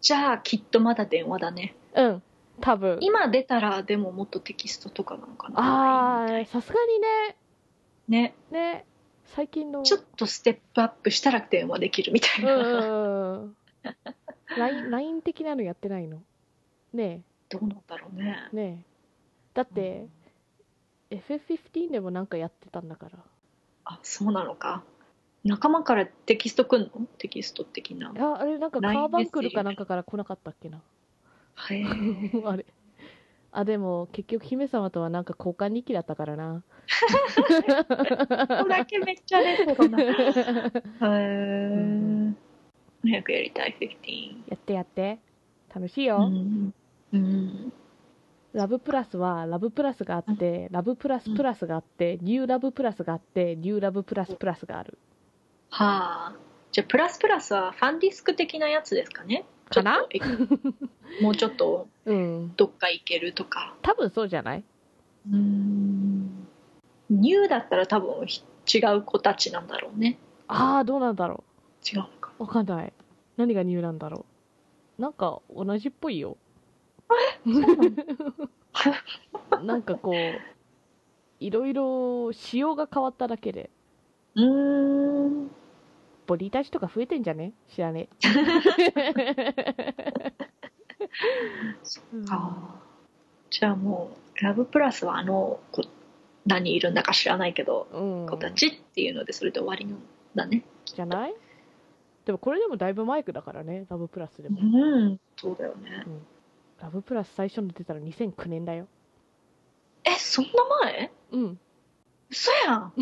[0.00, 2.22] じゃあきっとまだ電話だねうん。
[2.60, 2.98] 多分。
[3.00, 7.36] 今出たらでももっとテキストとかなのかなああ、さすがにね、
[8.08, 8.84] ねね、
[9.26, 9.82] 最近の。
[9.82, 13.56] ちょっとステップアップしたら電話できるみたいな、うんうんうん。
[14.90, 16.22] LINE、的なのやってないの？
[16.92, 18.84] ねどうなんだろうねえ、ねえ。
[19.54, 20.06] だって、
[21.10, 23.18] FF15 でもなんかやってたんだから。
[23.84, 24.82] あそうなのか
[25.44, 26.88] 仲間からテキストくんの？
[27.18, 30.80] テキスト的なあ、あれなんかカーバンクルかなんかから来なかったっけな。
[31.70, 31.84] へえ
[32.44, 32.64] あれ。
[33.50, 36.62] あ、でも結局姫様とはなんか交換日記だったからな。
[37.36, 40.12] ここだけめっちゃレトロなへ
[41.02, 42.36] えん
[43.02, 45.18] 早くやりたい15やってやって。
[45.74, 46.28] 楽しいうよ。
[46.28, 46.72] ん、
[47.12, 47.72] うん、
[48.52, 54.98] ラブプラスはラブプラスがあって、ラブプラスプラスがあって、ニューラブプラスがあって、ニューラブプラスプラスがある。
[55.70, 56.36] はあ
[56.72, 60.06] じゃあプラスプラスはファンディスク的なやつですかねかな？
[60.10, 60.58] ちょっと
[61.20, 62.52] えもうちょっとうん。
[62.56, 64.64] どっか行けるとか多分そうじゃない？
[65.30, 66.46] うん
[67.10, 68.42] ニューだったら多分ひ
[68.74, 71.42] 違う子たちなんだろうねああ、どうなんだろ
[71.90, 72.42] 違うのかう。
[72.42, 72.92] わかんない。
[73.36, 74.26] 何がニューなんだろ
[74.98, 75.02] う。
[75.02, 76.36] なんか同じっぽいよ。
[79.64, 80.14] なんかこう、
[81.40, 83.70] いろいろ仕様が変わっただけで、
[84.34, 85.50] うーん
[86.28, 87.52] ボディタッチとか増えてんじゃね？
[87.68, 88.08] 知らね
[91.82, 92.16] そえ。
[92.22, 92.74] っか
[93.50, 94.10] じゃあも
[94.40, 95.82] うラブプラスはあの子
[96.46, 98.26] 何人いるんだか知らないけどうん。
[98.28, 99.98] 子たちっていうのでそれで終わりなん
[100.34, 101.34] だねじゃない？
[102.26, 104.58] でもこれでもだいぶマイクだからね、ラブプラスでも。
[104.60, 104.64] う
[105.08, 106.04] んそうだよね
[106.78, 108.86] ラブプラス最初の出たの2009年だよ。
[110.04, 110.50] えそんな
[110.84, 111.10] 前？
[111.32, 111.58] うん。
[112.30, 112.92] 嘘やん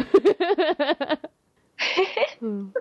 [2.41, 2.73] うん。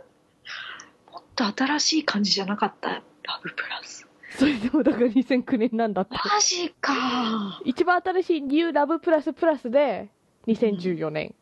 [1.35, 3.03] と新しい感じじゃなかったラ
[3.43, 6.15] ブプラスそれでもだから2009年なんだって。
[6.15, 10.09] マジか一番新しいニューラブプラスプラスで
[10.47, 11.33] 2014年。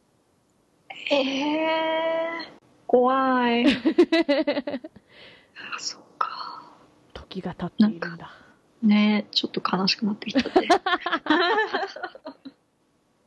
[1.10, 2.54] ええ
[2.86, 3.66] 怖い
[5.76, 6.62] あそうか
[7.14, 8.32] 時が経っているんだ。
[8.84, 10.68] ねちょっと悲しくなってきちゃって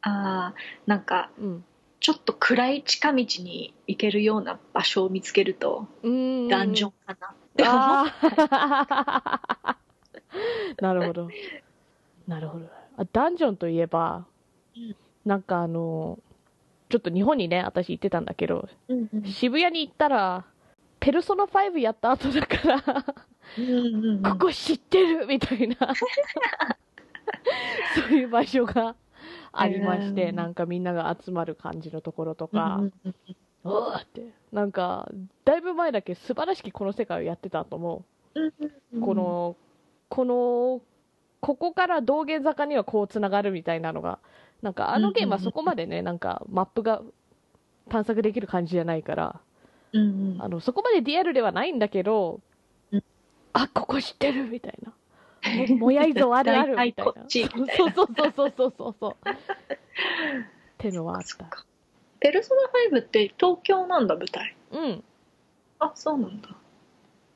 [0.03, 0.55] ああ
[0.87, 1.65] なんかうん。
[1.99, 6.36] ちょっと暗い近道に行けるような場所を見つけるとうーん。
[6.49, 10.83] ダンジョンかなって思うあー。
[10.83, 11.29] なるほど。
[12.27, 12.67] なるほど。
[12.97, 14.27] あダンジョンといえば
[14.77, 16.19] うん、なんかあの、
[16.89, 19.25] ちょっと日本にね、私行ってたんだけど、うんうん。
[19.25, 20.45] 渋谷に行ったら、
[21.01, 22.83] ペルソナ5やった後だから、
[24.33, 25.77] ここ知ってるみたいな、
[27.95, 28.95] そういう場所が
[29.53, 33.15] ありまして、なんかみんなが集まる感じのところとか、うんうん
[33.67, 35.11] おーって、なんか、
[35.45, 39.01] だいぶ前だけ素晴らしきこの世界をやってたと思う。
[39.01, 39.57] この、
[40.09, 40.81] この、
[41.41, 44.19] ここから道玄坂にはこうつながるみたいなのが、
[44.63, 47.03] なんかあのゲームはそこまでね、なんかマップが
[47.89, 49.41] 探索できる感じじゃないから、
[49.93, 52.41] あの、そこまでリアルではないんだけど
[52.93, 53.05] うん、
[53.53, 54.93] あ、ここ知ってるみたいな。
[55.69, 57.13] ももやいぞあるあるみたいな。
[57.13, 59.17] 大体こっちみたいなそうそうそうそうそうそうそう。
[59.29, 59.37] っ
[60.79, 61.67] てのはあった。
[62.27, 64.57] ペルソナ5って東京なんだ舞台。
[64.73, 65.05] うん。
[65.79, 66.49] あそうなんだ。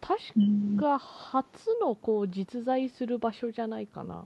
[0.01, 1.49] 確うんか初
[1.81, 4.25] のこう実在する場所じゃないかな。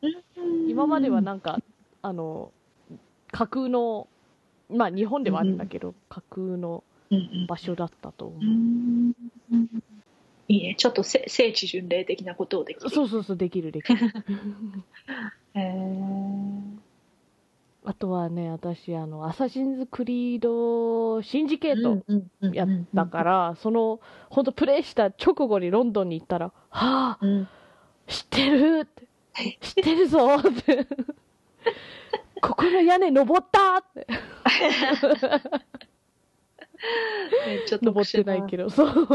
[0.00, 0.70] うん。
[0.70, 1.58] 今まではなんか、
[2.00, 2.50] あの、
[3.30, 4.08] 架空の、
[4.70, 6.82] まあ日本ではあるんだけど、架空の
[7.46, 8.40] 場所だったと思う。
[8.40, 9.12] うん。
[10.48, 10.76] いいね。
[10.78, 12.88] ちょっとせ聖地巡礼的なことをできる。
[12.88, 14.00] そうそうそう、できるできる。
[15.52, 16.75] へー
[17.88, 22.02] あとはね、私、あの、アサシンズ・クリード・シンジケート
[22.52, 27.48] やったから、その、ほんとプレイした直後にロンドンに行ったら、はあ、ら、うん。
[28.08, 29.06] 知ってるって、
[29.62, 30.84] 知ってるぞって、
[32.42, 34.08] ここの屋根登ったって、
[37.46, 39.06] めっちゃ登ってないけど、そう。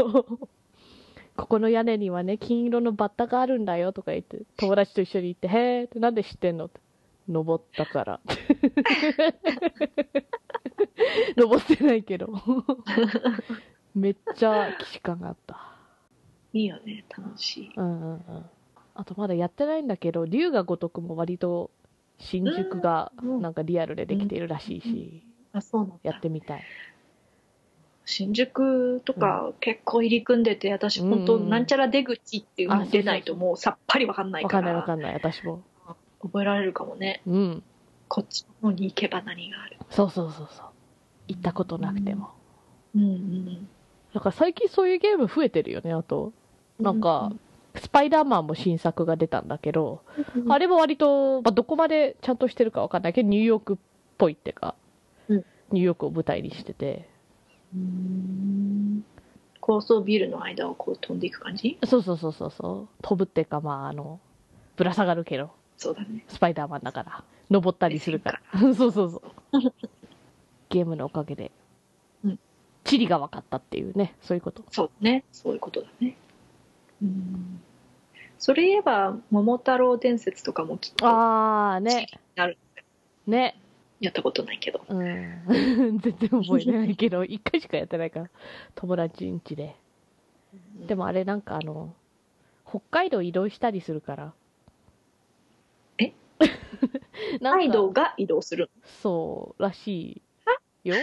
[1.36, 6.80] ここの屋根にはね、金色のバッタがあるんだよとか言って、友達と一緒に行って、へーって、なんで知ってんのって。
[7.28, 8.20] 登ったから。
[11.36, 12.28] 登ってないけど。
[13.94, 15.72] めっちゃ既視感があった。
[16.52, 18.22] いいよね楽しいうんうんうん。
[18.94, 21.70] あとまだやってないんだけど、龍が如くも割と
[22.18, 26.62] 新宿がうんなんかリアルでできているらしいし、あそうなんだやってみたい。
[28.04, 35.62] 新宿とか結構入り組んでて私うん本当なんちゃら出口っていうあの出ないともうさっぱりわかんないわかんないからわかんない、私も。
[36.22, 37.22] 覚えられるかもね。
[37.26, 37.62] うん。
[38.08, 39.76] こっちの方に行けば何がある。
[39.90, 40.66] そうそうそうそう。
[41.28, 42.30] 行ったことなくても。
[42.94, 43.68] うんうん。
[44.14, 46.32] だから最近そういうゲーム増えてるよね、あと。
[46.78, 47.32] なんか、
[47.74, 50.02] スパイダーマンも新作が出たんだけど、
[50.48, 53.76] あれも割と、まあ、どこまでちゃんとしてるかわかんないけど、ニューヨークっ
[54.18, 54.74] ぽいっていうか、
[55.28, 55.44] うん。
[55.70, 57.08] ニューヨークを舞台にしてて、
[57.74, 59.04] うん。
[59.60, 61.78] 高層ビルの間をこう飛んでいく感じ？
[61.84, 64.20] そうそうそうそうそう、飛ぶっていうか、まあ、あの、
[64.76, 65.50] ぶら下がるけど、
[65.82, 68.60] そうだねスパイダーマンだから、登ったりするから。
[68.60, 69.22] そうそうそう。
[70.70, 71.50] ゲームのおかげで
[72.24, 72.38] うん、
[72.84, 74.64] 地理が分かったっていうね、そういうこと。
[74.70, 76.16] そうねそういうことだね
[77.02, 77.60] うん
[78.38, 82.58] それ言えば桃太郎伝説とかもきっとあー、ね、なる
[83.26, 83.56] ね。
[84.00, 85.42] やったことないけどうん。
[85.98, 88.30] 全然覚えてないけど、 一回しかやってないから、
[88.76, 89.74] 友達ん家で。
[90.86, 91.92] でもあれなんかあの、
[92.68, 94.32] 北海道移動したりするから。
[96.82, 97.58] え なんか。
[97.60, 98.70] 北海道が移動する。
[99.02, 100.22] そう、らし
[100.84, 100.96] いよ。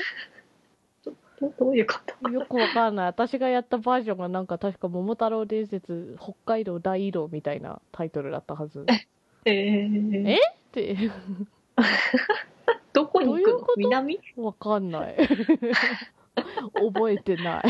[1.39, 2.29] どどういうこと？
[2.29, 3.05] よくわかんない。
[3.07, 8.81] 私がやったバージョンがなんか確か桃太郎伝説、北海道大移動みたいなタイトルだったはず。
[8.81, 8.83] っ
[9.45, 10.39] えー、え？
[10.73, 10.97] て、
[12.91, 13.43] どこに行くの？
[13.43, 14.19] どういうこと南？
[14.35, 15.15] わかんない。
[16.75, 17.63] 覚えてない。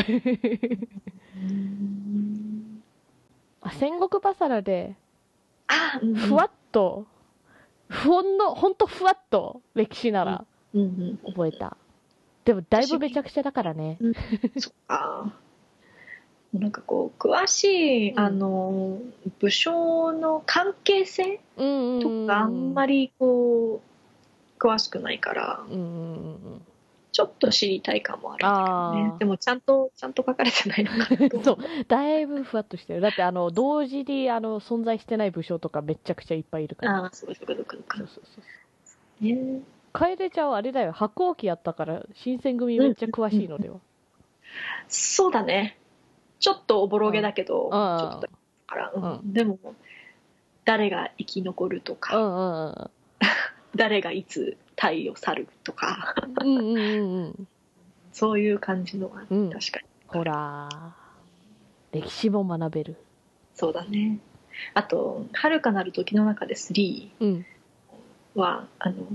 [3.62, 4.96] あ戦国バサラで、
[5.68, 6.16] あ、うんうん。
[6.16, 7.06] ふわっと、
[7.90, 11.76] 不穏の、ほんとふわっと歴史ならうんうん覚えた。
[12.44, 13.98] でもだいぶめちゃくちゃだからね。
[14.56, 15.34] そっか。
[16.54, 17.64] なんかこう詳し
[18.08, 18.98] い、うんあの
[19.38, 22.26] 武将の関係性うんうんうん。
[22.26, 26.26] とかあんまりこう詳しくないからうんうんうんう
[26.56, 26.62] ん。
[27.20, 29.18] ちょっと知りたい感もあるんだけどね。
[29.18, 31.40] でもちゃんとちゃんと書かれてないのかなと。
[31.44, 33.02] そう、だいぶふわっとしてる。
[33.02, 36.96] だって、あの、同時に、あの、存在してない武将とかめちゃくちゃいっぱいいるから。
[36.96, 37.34] ああそうか。
[37.34, 38.04] そうかそうかそ
[39.20, 39.24] う。
[39.24, 39.60] ね。
[39.92, 43.80] 楓ちゃんはあれだよ、白鸚記やったから、新選組めっちゃ詳しいのでは。
[44.88, 45.76] そうだね。
[46.38, 47.70] ちょっとおぼろげだけど、うん。
[47.70, 48.28] ちょっとだ
[48.66, 49.02] から、うん。
[49.02, 49.58] うでも
[50.64, 52.90] 誰が生き残るとうか、んうんうん。
[53.76, 57.48] 誰がいつ体を去るとかうんうんうんうん。
[58.12, 60.68] そういう感じのはうん確かに、ほら、
[61.92, 62.96] 歴史も学べる。
[63.54, 64.18] そうだね
[64.74, 67.46] あと「遥かなる時の中で3うん。」
[68.34, 69.06] はあの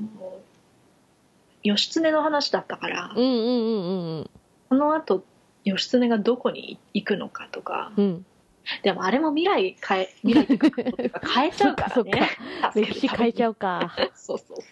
[1.64, 4.30] 義経の話だったから、うんうんうんうんうん。
[4.70, 5.24] その後
[5.64, 8.26] 義経がどこに行くのかとかうん。
[8.84, 11.86] でもあれも未来変え未来っていうか変えちゃうか。
[11.88, 12.30] らね
[12.76, 13.96] 歴史変えちゃううか。
[14.16, 14.66] そうそうそう。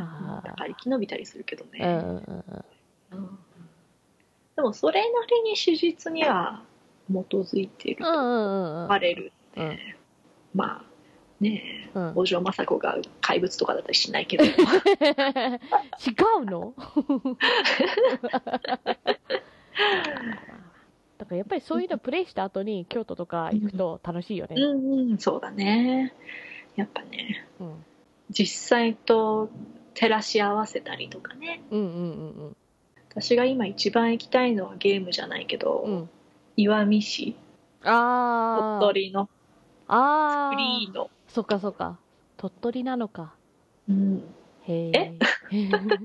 [0.00, 3.38] あだから生き延びたりするけどね、うん
[4.54, 6.62] でもそれなりに史実には
[7.08, 8.28] 基づいているとうんうんう
[8.78, 8.88] んうん。
[8.88, 9.78] バレるんで、うん。
[10.54, 10.84] まあ
[11.40, 12.12] ねえうん。
[12.14, 14.44] 北条政子が怪物とかだったりしないけど。
[14.44, 16.74] 違うの？
[18.30, 18.60] だ
[21.30, 24.56] からやっぱりそういうのプレイした後に京都とか行くと楽しいよね。
[24.56, 26.12] うんうんそうだね
[26.76, 27.84] やっぱねうん。
[28.30, 29.48] 実際と
[29.94, 32.56] 照らし合わせたりとかねうんうんうん
[33.10, 35.92] 私が今一番行きたいのはゲームじゃないけど、うん。
[35.92, 36.10] うん。
[36.56, 37.36] 岩見市
[37.82, 38.80] ああ。
[38.80, 39.28] 鳥取の
[39.88, 40.54] ああ。
[40.54, 41.98] フリーの、そっかそっか。
[42.36, 43.34] 鳥取なのか。
[43.88, 44.22] うん、
[44.62, 44.90] へえ。
[44.94, 45.18] え？
[45.50, 45.98] 鳥取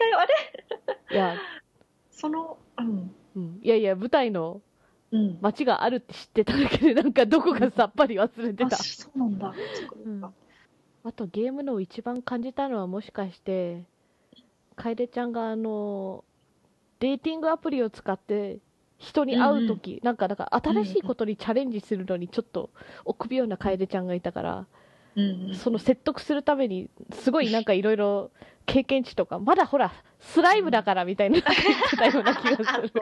[0.00, 0.34] だよあれ？
[1.12, 1.36] いや、
[2.10, 3.60] そのうんうん。
[3.62, 4.60] いやいや、舞台の
[5.12, 5.38] うん。
[5.40, 8.76] 街があるって知ってただけで、なんかどこかさっぱり忘れてあた。
[8.76, 9.54] そうなんだ。
[11.04, 13.84] あとゲームの一番感じたのはもしかして、
[14.74, 16.24] 楓ちゃんがあの、
[16.98, 18.58] デーティングアプリを使って
[18.98, 22.70] 人に会うとき、なんか、だから新しいことにチャレンジするのにちょっと
[23.04, 24.66] 臆病な楓ちゃんがいたから、
[25.14, 25.54] うんうん。
[25.54, 28.30] その説得するために、すごいなんかいろいろ
[28.64, 29.92] 経験値とか、まだほら、
[30.26, 32.92] スライムだからみたいな言ってたような気がする。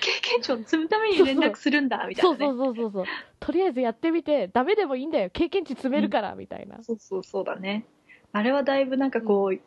[0.00, 3.04] 経験値を積むために連絡するんだみたいな、ね、そうそうそうそうそう。
[3.40, 5.30] とりあえずやってみて、ダメでもいいんだよ。
[5.30, 6.82] 経験値積めるから、みたいな。
[6.82, 7.86] そうそうそうだね
[8.32, 9.60] あれはだいぶなんかこう、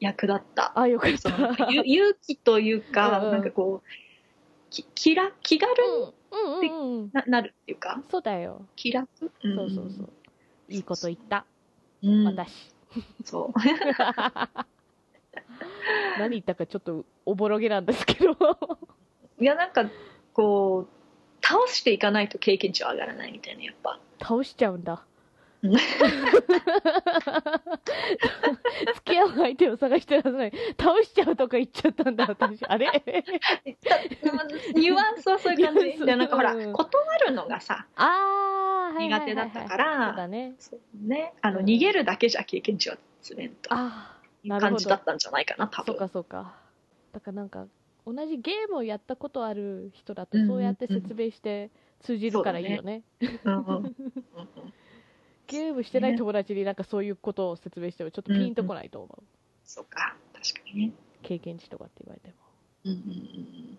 [0.00, 1.30] 役立ったあ、よかった。
[1.84, 3.88] 勇気というか、うんうんなんかこう
[4.70, 7.10] き気ら気軽にうんうんうんうん。
[7.12, 8.66] ななるっていうかそうだよ。
[8.76, 10.10] 気楽、そうそうそう。
[10.68, 11.46] いいこと言った。
[12.02, 12.77] うん、私。
[13.24, 13.60] そう
[16.18, 18.36] 何言ったかちょっとおぼろげなんですけど。
[19.40, 19.88] いやなんか
[20.32, 24.98] こう倒していかないと経験値は上がらないみたいなやっぱ倒しちゃうんだうん。
[28.94, 30.52] 付き合う相手を探してるはずない。
[30.80, 32.64] 倒しちゃうとか言っちゃったんだ、私。
[32.66, 32.86] あれ？
[34.74, 40.54] ニュアンスはそういう感じでなんかほらうん断るのがさあ苦手だったかそうらだね。
[40.58, 43.74] そうねあのうん逃げるだけじゃ経験値は積めんと
[44.44, 44.96] いう感じだ。
[44.96, 46.54] ったんじゃないかな多分そうかそうか。
[47.12, 47.66] だからなんか、
[48.06, 53.02] 同じゲームをやったことある人だとそうやって説明して通じるからいいよね。
[53.44, 53.96] うん
[55.48, 59.24] ゲームしてない友達になんかそういうことを説明してもちょっとピンとこないと思う。
[59.64, 60.16] そうか。
[60.32, 60.92] 確かにね。
[61.22, 62.34] 経験値とかって言われても。
[62.84, 63.12] うんうんうんう
[63.72, 63.78] ん。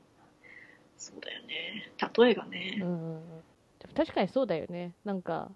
[0.98, 1.92] そうだよね。
[2.18, 3.22] 例えがね、うん
[3.96, 4.94] 確かにそうだよね。
[5.06, 5.50] なんか、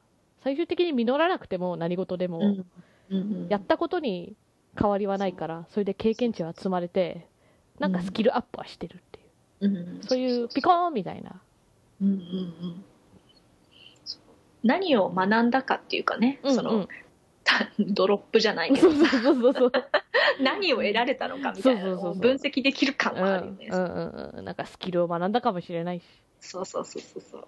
[0.44, 2.66] 最終的に実らなくても何事でも、うん
[3.10, 4.38] うんうんやったことに
[4.80, 7.28] 変わりはないから、それで経験値は積まれて、
[7.80, 9.68] なんかスキルアップはしてるっていう。
[9.68, 10.02] うんうん。
[10.04, 10.48] そういう。
[10.50, 11.42] ピコーンみたいな。
[12.02, 12.86] うんうんうん
[14.64, 16.88] 何を学んだかっていうかね、その
[17.44, 19.72] た ドロップじゃないけどそうそうそうそうそう。
[20.42, 24.46] 何を得られたのかみたいなのそうそうそうそうを分析できる感うんはあるよね、うんうんうん。
[24.46, 26.04] なんかスキルを学んだかもしれないし。
[26.40, 27.46] そうそうそうそうそう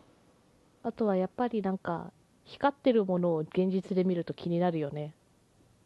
[0.84, 2.11] あとはやっぱりなんか、
[2.45, 5.13] 光ってるものを現実で見ると気になるよね。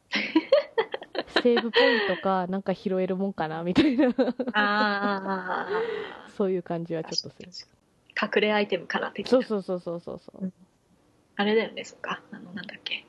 [1.42, 4.08] セーブポイントか、なんか拾えるもんかな、みたいな。
[4.08, 4.14] あ
[4.54, 5.68] あ
[6.36, 7.70] そういう感じはちょっとする。
[8.22, 10.52] 隠れアイテムかな的なそうそうそうそうそうそう。
[11.40, 12.22] あれだよねそっか。
[12.34, 13.06] あのなんだっけ。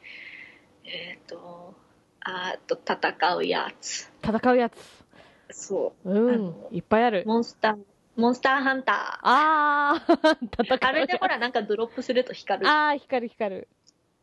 [0.85, 1.75] えっ、と
[2.21, 4.09] あーっと戦うやつ。
[4.23, 5.05] 戦うやつ。
[5.51, 6.09] そう。
[6.09, 6.55] うん。
[6.71, 7.25] いっぱいある。
[7.27, 7.77] モンスター
[8.15, 12.69] モンスターハンタあー、 戦うあれでほらなんかドロップすると光る。
[12.69, 13.69] あー、光る光る。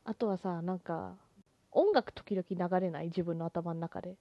[0.05, 1.17] あとはさ、なんか、
[1.73, 3.07] 音楽時々流れない？
[3.07, 4.15] 自分の頭の中で。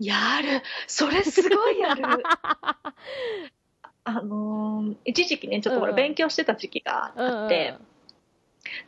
[0.00, 0.62] やる。
[0.88, 2.02] それすごいやる。
[4.02, 6.02] あのー一時期ねちょっとほらうんうん。
[6.02, 7.74] 勉強してた時期があって、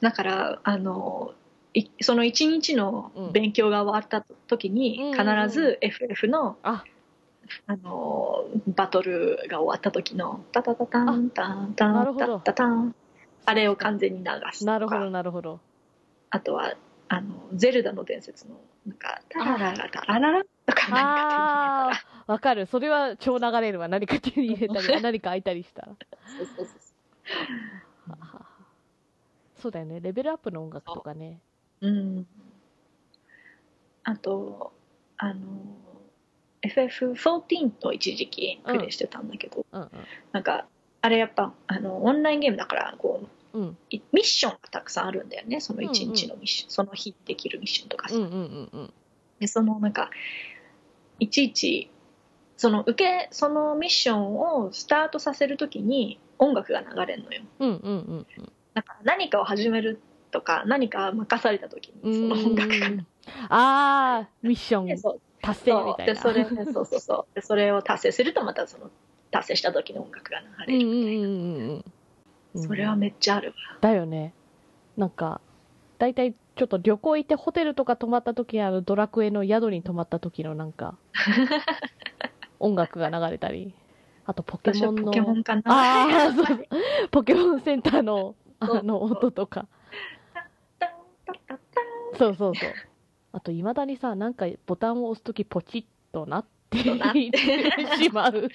[0.01, 1.33] だからあの
[1.75, 6.85] いその一日の勉強が終わった時に、うん必ず FF の、あ。
[7.67, 12.95] あのバトルが終わった時のタタタタンタンタンタタタン
[13.45, 15.61] あれを完全に流すなるほど、なるほど。
[16.31, 16.75] あとは
[17.09, 18.55] あのゼルダの伝説の
[18.87, 22.67] なんかタラララタラララとか何かわかる。
[22.67, 23.89] それは超流れるわ。
[23.89, 25.89] 何か手に入れたり、 何か開いたりしたら。
[25.89, 26.73] そうそうそ
[28.07, 28.11] う。
[28.11, 28.47] ははは
[29.63, 30.01] そうだよね。
[30.01, 31.39] レベルアップの音楽とかね。
[31.81, 32.27] うん、
[34.03, 34.73] あと
[35.17, 35.41] あの
[36.63, 39.91] FF14 と一時期プレイしてたんだけど、うんうん。
[40.33, 40.67] なんか
[41.01, 43.77] あれやっぱあのオンラインゲームだからこううん。
[43.91, 45.61] いミッションがたくさんあるんだよね。
[45.61, 48.93] その一日のミッション、その日できるミッションとかさ、うんうんうんうん。
[49.39, 50.11] でそのなんか
[51.21, 51.89] いちいち
[52.57, 57.43] その受けそのミッションをスタートさせるときに音楽が流れるのよ。
[57.61, 60.01] うんうんうんうんなんか何かを始める
[60.31, 63.07] とか何か任されたときにその音楽がうん
[63.49, 66.21] ああミッション達成みたいな。
[66.21, 66.35] そう。
[66.35, 67.35] でそれでそうそうそう。
[67.35, 68.91] でそれを達成するとまたその
[69.31, 71.85] 達成した時の音楽が流れるみたいな、うんうん
[72.55, 73.55] うんそれはめっちゃあるわ。
[73.81, 74.35] だよね。
[74.99, 75.41] なんか
[75.99, 80.97] 大体ちょっと旅行行ってホテルとか泊まった時あのドラクエの宿に泊まった時のなんか
[82.61, 83.75] 音楽が流れたり。
[84.25, 85.05] あとポケモンの。
[85.05, 85.63] ポケモンかな。
[85.67, 86.67] ああそう。
[87.11, 89.67] ポケモンセンターのあの音とか。
[92.19, 92.71] そうそうそう。
[93.33, 97.01] あといまだにさなんかボタンを押す時ポチッとなって言っ
[97.33, 98.49] てしまう、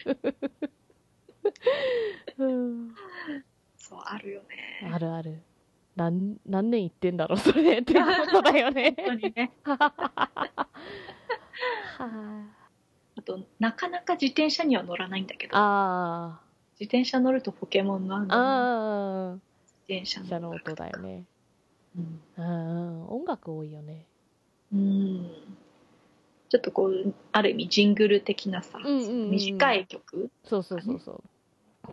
[2.38, 2.96] うん
[3.78, 4.92] そうあるよね。
[4.94, 5.42] あるある。
[5.96, 8.00] 何何年言ってんだろうそれってこ
[8.32, 8.94] とだよね。
[8.98, 9.52] 本当にね。
[9.64, 9.94] は
[13.18, 15.54] あとなかなか自転車には乗らないんだけど。
[15.56, 16.40] あ
[16.80, 19.38] 自転車乗るとポケモンのああのああ
[19.88, 21.24] 自転車車のの音だよね。
[21.98, 22.22] うん。
[22.38, 24.06] うん音楽多いよね。
[24.74, 25.32] うん。
[26.50, 29.30] ちょっとこうある意味ジングル的なさ、うんうんうん。
[29.32, 31.24] 短い曲、そうそうそうそう。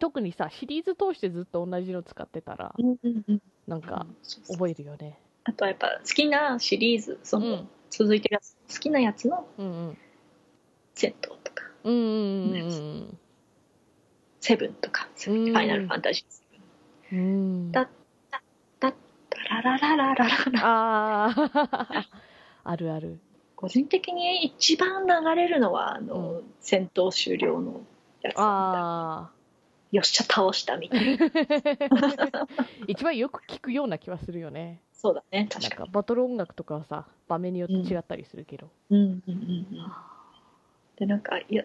[0.01, 4.07] 特にさシリーズ通してずっと同じの使ってたらうんうんうん、なんか
[4.51, 5.19] 覚えるよね。
[5.45, 7.69] あとはやっぱ好きなシリーズその、うん。
[7.91, 9.99] 続いてるやつ好きなやつのうんうん。
[10.95, 11.65] 銭湯とか。
[11.85, 12.65] うんうんうんう
[13.05, 13.19] ん
[14.41, 16.44] セブンとか、フうんァイナルファンタジー
[17.15, 17.73] うん。
[17.73, 17.89] だ
[18.81, 18.93] ダ
[19.49, 20.61] ラララララララ。
[20.63, 22.07] ああ
[22.65, 23.19] あるある。
[23.57, 27.81] 個人的に一番流れるのはあの、う戦闘終了の
[28.23, 29.31] やつああ
[29.93, 31.29] よっしゃ倒したみたいな。
[32.89, 34.83] 一番よく聞くような気はするよね。
[34.93, 39.05] そうだねなん確かかバトル音楽とかはさ場面によって違ったりするけど、にうん。
[39.05, 39.93] うんうんうん。
[40.97, 41.65] でなんかや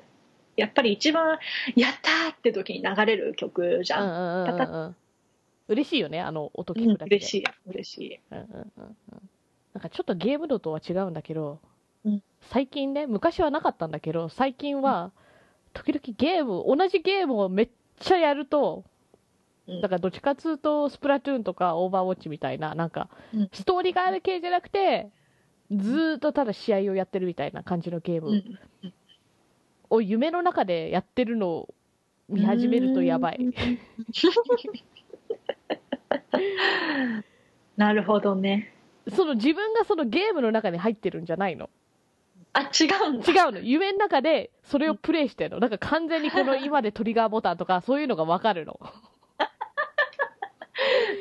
[0.58, 1.40] やっぱり一番
[1.76, 4.96] 「やった!」って時に流れる曲じゃん、
[5.70, 8.20] 嬉しいよねあの音うん聞くだけで、嬉しい嬉しい。
[8.32, 8.84] うんうんうん。
[8.84, 9.30] うん
[9.72, 11.60] なんかちょっとゲーム度とは違うんだけど、
[12.04, 12.24] うん。
[12.42, 15.12] 最近ね昔はなかったんだけど最近は
[15.74, 18.84] 時々ゲーム同じゲームをめっちゃやると
[19.68, 19.82] うん。
[19.82, 23.50] だからどっちかっつうとスプラトゥーンとかオーバーウォッチみたいななんかうん。
[23.54, 25.12] ストーリーがある系じゃなくて
[25.72, 28.94] ずーっとただ試合をやってるみたいな感じのゲームうん。
[29.92, 31.74] を夢の中でやってるのを
[32.28, 33.54] 見始めるとやばい。
[37.78, 38.74] なるほどね。
[39.16, 41.70] その自分がそのゲームの中に入ってるんじゃないの？
[42.54, 43.32] あ違うんだ。
[43.32, 43.60] 違うの。
[43.60, 45.60] 夢の中でそれをプレイしてるの。
[45.60, 48.80] だから完全にこの今でトリガーボタンとか そういうのが分かるの。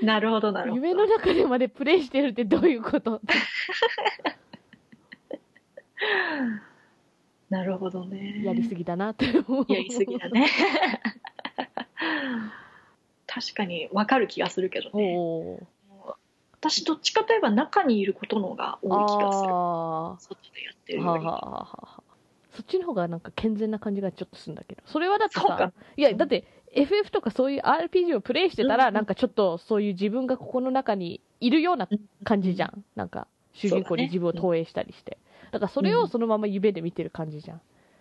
[0.02, 0.86] なるほどなるほど。
[0.86, 3.20] 夢の中でまでプレイしてるってどういうこと？
[7.50, 8.42] なるほどね。
[8.44, 9.66] やりすぎだなって思う。
[9.68, 10.46] やりすぎだね
[13.40, 15.60] 確かに分かる気がするけどね。
[16.60, 19.50] 私どっちかといえば中にいることの方が多い気がする。
[19.52, 21.22] あそっちでやってるより。
[22.52, 24.82] そっちの方がなんか健全な感じがちょっとするんだけど。
[24.86, 31.88] それはだってさいやだって FF とかそういう RPG をプレイしてたら、うんなんかちょっとそういう自分がここの中にいるような
[32.24, 35.18] 感じじゃん、なんか主人公に自分を投影したりして。
[35.52, 37.60] だ,、からそれをそのまま夢で見てる感じじゃん。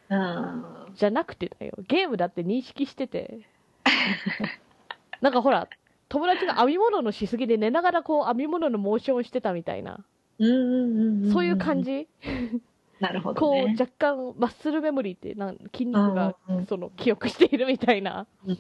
[0.10, 0.96] うん。
[0.96, 1.74] じゃなくてだよ。
[1.88, 3.42] ゲームだって認識してて
[5.22, 5.68] なんかほら
[6.10, 10.06] 友達が編み物のしすぎで寝ながらこう編み物のモーションをしてたみたいな、
[10.40, 12.08] うんうんうんんそういう感じ？
[13.00, 16.36] なるほどこうね若干マッスルメモリーってなん筋肉が
[16.68, 18.60] その記憶しているみたいな、うんうん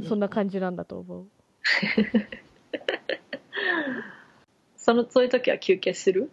[0.00, 1.26] うんそんな感じなんだと思う。
[4.76, 6.30] そのそういう時は休憩する？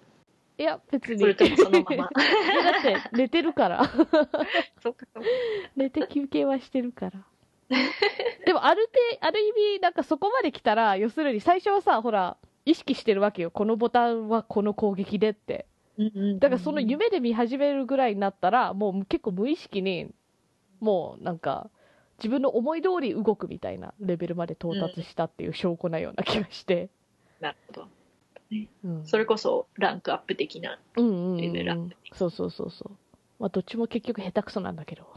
[0.57, 1.20] いや別に。
[1.20, 2.09] それともそのまま。
[2.14, 3.82] だって寝てるから。
[5.76, 7.26] 寝て休憩はしてるから
[8.45, 13.51] でもある程ある意味なんかそこまで来たら要するに最初はさほら意識してるわけよ。
[13.51, 15.66] このボタンはこの攻撃でって。
[15.97, 20.09] うんうんうんだからその夢で見始めるぐらいになったらもう結構無意識に
[20.80, 21.70] もうなんか
[22.18, 26.89] 自分の思い通り動くみたいなレベルまで到達したっていう証拠なような気がして、
[27.39, 27.88] なるほど。
[28.84, 31.38] うん、それこそランクアップ的なうんうんうん。
[31.38, 32.97] レベルアップそうそうそうそう
[33.40, 35.08] まあどっちも結局下手くそなんだけど、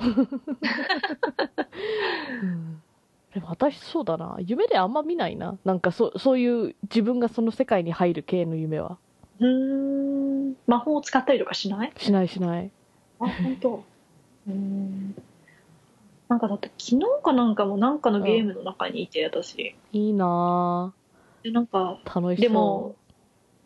[2.43, 2.83] うん、
[3.35, 4.37] でも私そうだな。
[4.41, 5.59] 夢であんま見ないな。
[5.65, 8.99] なんかそそういう自分がその世界に入る系の夢は。
[9.39, 9.47] うー
[10.51, 10.57] ん。
[10.67, 11.93] 魔法を使ったりとかしない？
[11.99, 12.71] しないしない。
[13.21, 13.85] あ本当。
[14.49, 15.15] うーん。
[16.29, 19.77] なんかだって昨日かなんかもなんかのゲームの中にいて私。
[19.93, 20.93] いいな
[21.45, 22.37] でなんか楽しそう。
[22.37, 22.97] でも、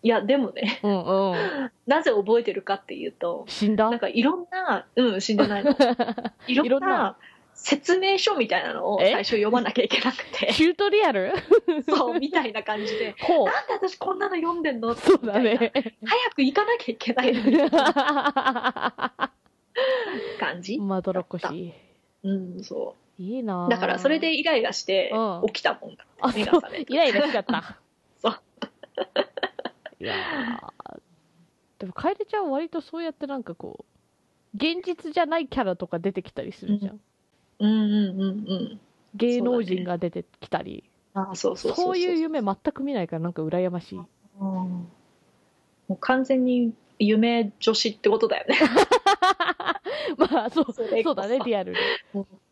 [0.02, 1.70] いやでもねうんうん。
[1.86, 3.90] なぜ覚えてるかっていうと死んだ？
[3.90, 5.74] なんかいろんなうん死んでないの。
[6.48, 7.16] いろんなな？
[7.52, 9.10] 説明書みたいなのをえ？
[9.12, 10.52] 最初読まなきゃいけなくて。
[10.54, 11.32] チュートリアル？
[11.88, 13.06] そうみたいな感じで。
[13.06, 14.94] なんで私こんなの読んでんの？
[14.94, 15.56] そうだね。
[16.06, 17.34] 早く行かなきゃいけない
[20.38, 20.78] 感じ？
[20.78, 21.72] まどろっこしい。
[22.22, 25.46] うんそいいなだからそれでイライラしてうん。
[25.48, 26.32] 起きたもんだう。
[26.34, 26.84] 目が覚め。
[26.86, 26.92] て。
[26.94, 27.76] イライラしちゃった。
[28.22, 28.34] そう。
[30.00, 31.00] いやー。
[31.78, 33.84] でも、楓ちゃんは割とそうやってなんかこ
[34.54, 37.00] う、現実じゃないキャラとか出てきたりするじゃん。
[37.60, 37.70] うん。
[37.70, 38.80] うんうんうん
[39.16, 40.84] 芸能人が出てきたり。
[41.14, 41.98] あそうそうそうそう。
[41.98, 43.98] いう夢全く見ないからなんか羨ましい。
[43.98, 44.04] うん。
[44.40, 44.88] も
[45.88, 48.56] う完全に夢女子ってことだよね。
[50.16, 51.78] まあ、そう、そうだね、リアルで。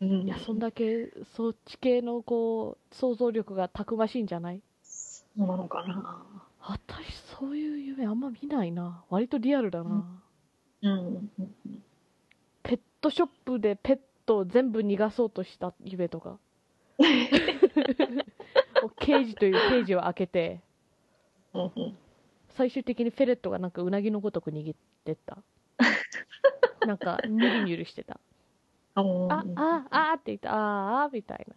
[0.00, 0.22] うん。
[0.22, 4.60] いや、そんだけ、そっち系のこう、想像力がたくましいんじゃない？
[4.82, 6.24] そうなのかな
[6.68, 9.02] 私、そういう夢あんま見ないな。
[9.08, 10.20] 割とリアルだな。
[10.82, 11.50] うんうんうん
[12.62, 16.38] ペットショップでペットを全部逃がそうとした夢とか。
[19.00, 20.60] ケージというケージを開けて、
[21.54, 21.98] うんうん
[22.50, 25.38] 最終的にフェレットがなんかうなぎのごとく握ってった。
[26.86, 28.18] なんか、ニュルニュルしてた。
[28.94, 31.54] ああ、あ、あーって言った、あーあーみたいな。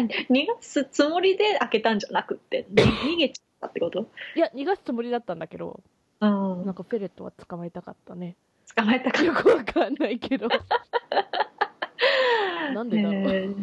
[0.30, 4.08] 逃がすつもりで開けたんじゃなくってに逃げちゃったってこと？
[4.34, 5.80] いや、逃がすつもりだったんだけど、
[6.20, 6.64] うん。
[6.64, 8.36] なんかフェレットは捕まえたかったね。
[8.76, 10.48] 捕まえたかよくわかんないけど。
[12.74, 13.22] なんでだろう。
[13.30, 13.54] へー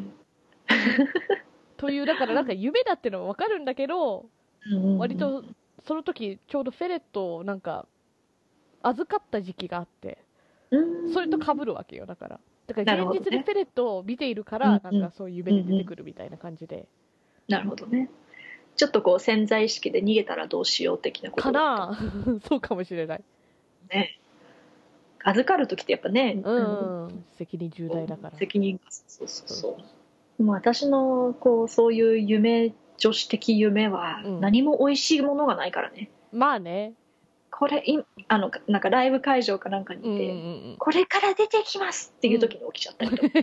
[1.78, 4.30] という、だからなんか夢だってのはわかるんだけど、
[4.72, 5.44] うん割と
[5.86, 7.88] その時ちょうどフェレットをなんか
[8.82, 10.18] 預かった時期があって、
[10.72, 11.14] うん。
[11.14, 12.40] それと被るわけよ、だから。
[12.68, 16.86] だから現実でフェレットを見ているから、なんかそういう夢に出てくるみたいな感じで。
[17.48, 18.10] なるほどね
[18.78, 21.98] ちょっとこう潜在意識で逃げたらどうしよう的なことかな
[22.48, 23.24] そうかもしれない。
[23.90, 24.20] ね
[25.24, 27.26] 預かる時ってやっぱね、うあのん。
[27.38, 28.38] 責任重大だから。
[28.38, 29.78] 責任がそうそうそ
[30.40, 36.94] うもう私のこうそういう夢女子的夢はうん何も美味しいものがないからね、まあね。
[37.50, 43.36] これいあのなんかライブ会場かなんかにうんいて、うんこれから出てきますっていう時に起きちゃったりとか、うん。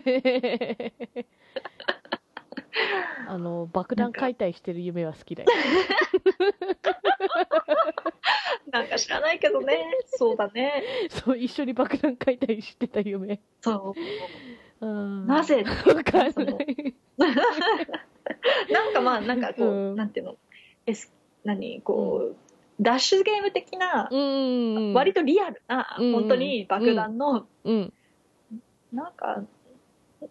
[3.28, 5.50] あの、爆弾解体してる夢は好きだよ。
[8.70, 9.84] なんか知らないけどね。
[10.06, 10.82] そうだね。
[11.10, 13.40] そう、一緒に爆弾解体してた夢。
[13.60, 13.94] そ
[14.80, 14.86] う。
[14.86, 15.26] うん。
[15.26, 15.64] なぜ？
[15.86, 16.94] わかんない。
[17.16, 19.96] なんかまあなんかこう、うん。
[19.96, 20.36] なんていうの
[20.86, 21.12] ？S
[21.44, 21.80] 何？
[21.82, 22.36] こう、
[22.80, 24.92] ダッシュゲーム的な、うん。
[24.94, 27.92] 割とリアルな、うん本当に爆弾の、うん。
[28.92, 29.44] なんか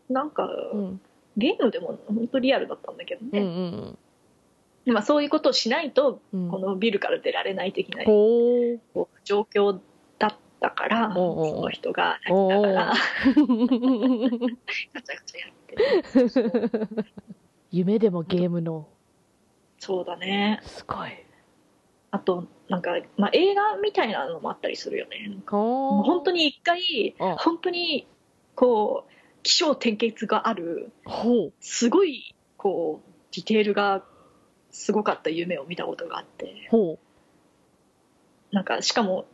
[0.10, 1.02] なんか、うん。
[1.38, 3.30] ゲームでも本当リアルだったんだけどうん。
[3.30, 4.94] うね、ん。
[4.94, 6.50] まあ、そういうことをしないとうん。
[6.50, 8.04] このビルから出られない的な
[9.24, 9.80] 状況
[10.20, 12.98] だったからその人が泣きながらー。
[14.94, 17.08] ガチャガチャやってる
[17.72, 18.88] 夢でもゲームの。
[19.80, 21.24] そうだねすごい。
[22.14, 28.08] あとなんか、まあ、映画みたいなのもあったりするよね本当に一回あ本当に
[28.54, 29.12] こう
[29.44, 30.92] 起承転結がある。
[31.60, 34.04] すごいこうディテールが
[34.72, 36.98] すごかった夢を見たことがあってほ
[38.52, 39.26] なんかしかも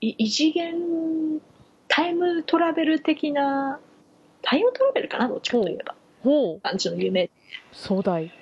[0.00, 1.40] い異次元
[1.86, 3.78] タイムトラベル的な
[4.42, 5.28] タイムトラベルかな？
[5.28, 5.94] どっちかといえば
[6.24, 6.28] う。
[6.28, 6.60] ほう。
[6.60, 7.30] 感じの夢
[7.72, 8.32] 壮大。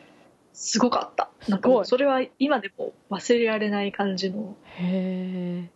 [0.53, 5.71] すごかったなんかそれは今でも忘れられない感じのへえ。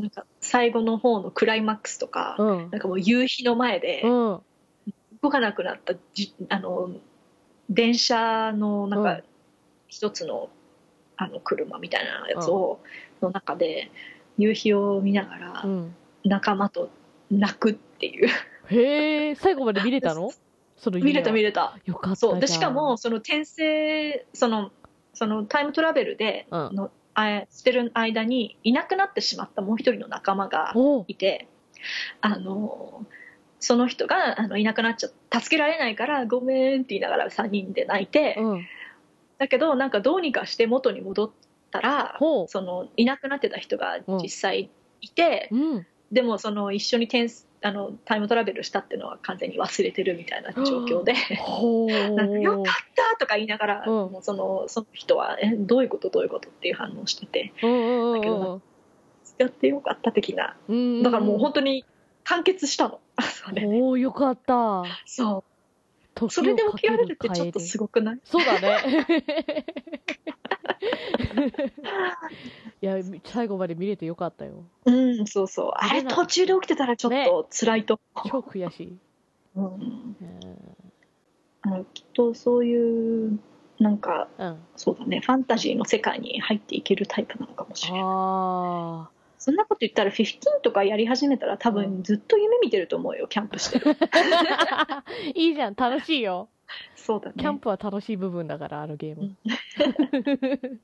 [0.00, 2.70] なんか最後の方のクライマックスとか、うん。
[2.70, 4.40] なんかもう夕日の前でうん。
[5.22, 6.90] 動かなくなったじあの
[7.68, 9.22] 電車のなんかうん
[9.88, 10.48] 一つの
[11.16, 12.78] あの車みたいなやつを、
[13.20, 13.90] の中で
[14.38, 15.94] 夕日を見ながらうん。
[16.24, 16.90] 仲間と
[17.30, 18.28] 泣くっていう
[18.68, 19.34] へえ。
[19.34, 20.30] 最後まで見れたの？
[21.02, 24.70] 見れた見れれたよかったでしかもその転生その
[25.12, 26.90] そのタイムトラベルでうんの、あ
[27.50, 30.74] してる間にいなくなってしまったもう一人の仲間が。
[31.06, 31.48] いて
[32.20, 33.06] あの
[33.58, 38.66] その人があのいなくなっちゃった助けられないからごめんって言いながら3人で泣いて、うん。
[39.38, 41.30] だけどなんかどうにかして元に戻っ
[41.70, 42.18] たら。
[42.48, 45.86] そのいなくなってた人が実際いて、うん。
[46.10, 47.28] でもその一緒に転
[47.62, 51.12] あのタイムトラベルしたっていうのは完全に忘れてるみたいな状況で。
[52.14, 54.12] なんかよかったとか言いながら、うん。
[54.12, 57.52] もうそのその人はえどういうことどういうことっていう反応してて。
[57.56, 58.62] だけど
[59.38, 60.56] やってよかった的な。
[60.68, 61.02] うん。
[61.02, 61.84] だからもう本当に
[62.24, 63.00] 完結したの。
[63.20, 64.84] そ れおおよかった。
[65.06, 65.44] そ
[66.22, 66.30] う。
[66.30, 68.20] それで起きられるってちょっとすごくない？
[68.24, 69.06] そうだね。
[72.82, 74.64] いや、最後まで見れてよかったよ。
[74.84, 75.70] うん、そうそう。
[75.74, 78.98] あれ、途中で起きてたらちょっと辛いと思超悔しい。
[79.56, 79.60] う。
[79.60, 79.64] うん。
[79.64, 80.16] うん
[81.62, 83.38] あのきっとそういう、
[83.78, 84.58] なんか、うん。
[84.76, 88.00] そうだね、ファンタジーの世界に入っていけるタイプなのかもしれない。
[88.02, 93.96] あそんなこと言ったら、15とかやり始めたら多う分ずっと夢見てると思うよ、キャンプしてる。
[94.10, 95.04] あ。
[95.34, 96.48] いいじゃん、楽しいよ。
[96.94, 97.34] そうだね。
[97.38, 99.36] キャンプは楽しい部分だから、あのゲーム。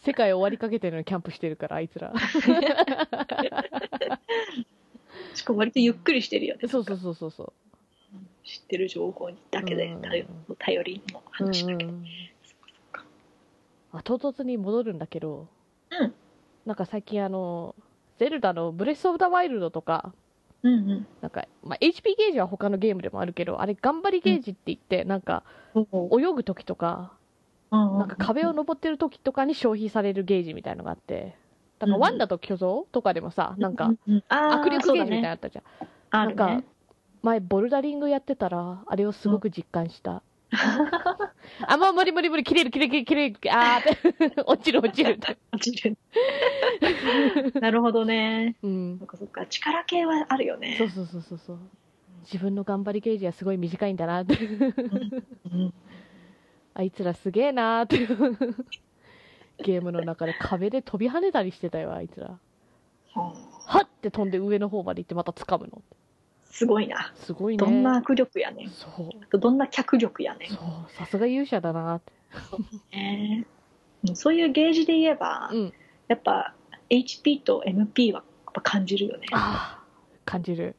[0.00, 2.12] 世界終わりかけてるのにキャンプしてるから、あいつら。
[5.34, 6.68] しかも割とゆっくりしてるよね。
[6.68, 7.52] そうそうそうそうそ
[8.44, 10.24] 知ってる情報だけでうん頼
[10.58, 11.22] 頼りのう。
[11.44, 11.92] うん話だけど。
[11.92, 12.04] うん
[13.90, 15.48] あ唐突に戻るんだけど、
[15.90, 16.14] うん
[16.66, 17.74] なんか最近あの、
[18.18, 20.12] ゼルダのブレス・オブ・ザ・ワイルドとか、
[20.62, 21.06] うんうん。
[21.20, 25.44] なんか、まあ、HP ゲージは他のゲームでもあるけど、あれ頑張りゲージって言って、なんか、
[25.92, 27.12] お泳ぐ時とか、
[27.70, 31.36] ななんか壁を登ってる時とかに消費されるゲージみたいのがあって、
[31.78, 35.64] だからうんワンダと巨像とかでもさ、なんか、握握力ゲージみたいなのあったじゃん。
[35.64, 35.70] ね
[36.10, 36.62] なんか。
[37.22, 40.22] 前、ボルダリングやってたら、あれをすごく実感した。
[41.66, 45.36] あ、もう無理無理無理、切れる切れる切れる、あーって、 落ちる落ちるって。
[45.52, 45.96] 落ちる
[47.60, 48.56] なるほどね。
[48.62, 49.04] うんそ。
[49.04, 49.46] っかそっか。
[49.46, 50.76] 力系はあるよそうね。
[50.76, 51.58] そうそうそうそう。
[52.22, 54.34] 自分の頑張りゲージはすごい短いんだなって。
[54.34, 55.74] うん
[56.74, 58.06] あいつらすげえなーって。
[59.64, 62.28] ゲームの中で壁で飛び跳ねたりしてたよ、あいつら。
[62.28, 62.38] は
[63.14, 63.32] あ
[63.78, 65.82] はって飛んで上の方まで行ってまた掴むの。
[66.50, 67.12] すごいな。
[67.16, 67.58] すごいね。
[67.58, 68.70] どんな握力やねん。
[68.70, 68.88] そ
[69.32, 69.38] う。
[69.38, 70.48] どんな脚力やねん。
[70.48, 70.92] そう。
[70.92, 72.12] さすが勇者だなって。
[72.96, 73.58] ねうん
[74.14, 75.72] そういうゲージで言えば、うん。
[76.06, 76.54] やっぱ
[76.88, 79.26] HP と MP はやっぱ感じるよね。
[79.32, 79.84] ああ、
[80.24, 80.76] 感じる。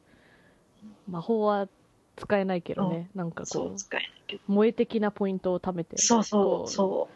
[1.06, 1.68] 魔法は
[2.16, 3.10] 使えないけどね。
[3.14, 4.42] なんかそう、こ使えないけど。
[4.48, 5.98] う、萌え的なポイントを貯めて。
[5.98, 7.08] そうそこう、そ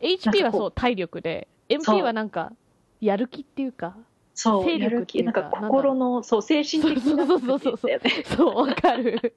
[0.00, 0.04] う。
[0.04, 2.52] HP はそうう、体力で、MP はなんか、
[3.00, 3.96] やる気っていうか、
[4.40, 4.78] そう、
[5.24, 8.10] なんか心の、そう、精神的なそうそうそうそうだよね。
[8.24, 9.34] そう、わかる。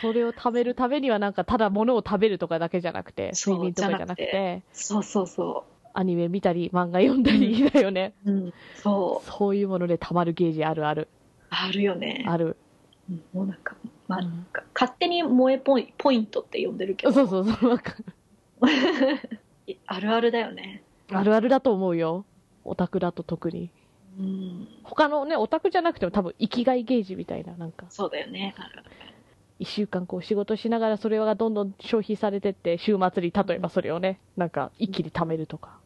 [0.00, 8.14] それを食べるためにはなんかただ物を食べるとかだけじゃなくて、そう睡眠とかじゃなくて、そうそうそアニメ見たり、漫画読んだりだよね。
[8.26, 8.32] う。
[8.32, 9.30] うん、そう。
[9.30, 11.06] そういうもので溜まるゲージあるある。
[11.48, 12.24] あるよね。
[12.26, 12.56] ある。
[13.08, 13.76] うんもうなんか、
[14.08, 18.04] まあ、うんなんか勝手に萌えポイポイントって呼んでるけど、そうそうそう、わかる。
[19.86, 20.82] あるあるだよね。
[21.12, 22.24] あるあるだと思うよ。
[22.64, 23.70] オタクだと特に。
[24.18, 28.54] うん、他のね、オタクじゃなくても多分生きがいゲージみたいな、なんか、そうだよね。
[29.58, 35.78] 一週間こう仕事しながらそれがどんどん消費されてって、週末に例えばそれをね、なんか一気に貯めるとか。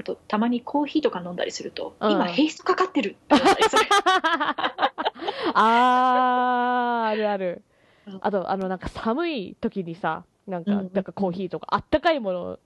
[0.00, 3.82] あと、たまにコーヒーとか飲んだりすると、うん今ヘイストかかってるって思ったりする。
[5.54, 7.62] あー、あるある
[8.06, 8.18] うん。
[8.22, 12.58] あと、あの、なんか寒い時にさ、なんか、うんうんなんかコーヒーとか、あったかいものを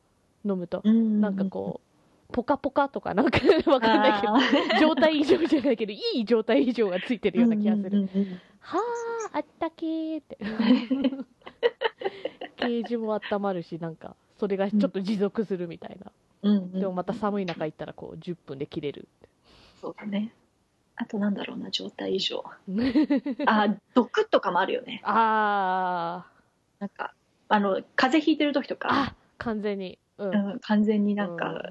[0.45, 1.91] 飲むと、ななんかこう、
[2.33, 3.39] ポカポカとか、なんか
[3.70, 7.99] わかんないけど、う状態異常じゃないけど、いい状態異常がついてるような気がする。
[7.99, 8.78] うんうんうんは
[9.33, 10.39] あ、あったけーって。
[12.57, 16.12] ゲージも温まるし、なんか、それがちょっと持続するみたいな。
[16.43, 19.09] うんうんでもまた寒い中行ったら、こう、10分で切れる。
[19.80, 20.33] そうだね。
[20.97, 22.45] あとなんだろうな、状態異常。
[23.47, 25.01] あ、毒とかもあるよね。
[25.05, 26.26] あ
[26.78, 27.14] なんか、
[27.49, 29.99] あの、風邪ひいてる時とー、か、あ、完全に。
[30.18, 30.53] うん。
[30.53, 31.70] うん、完全になんか、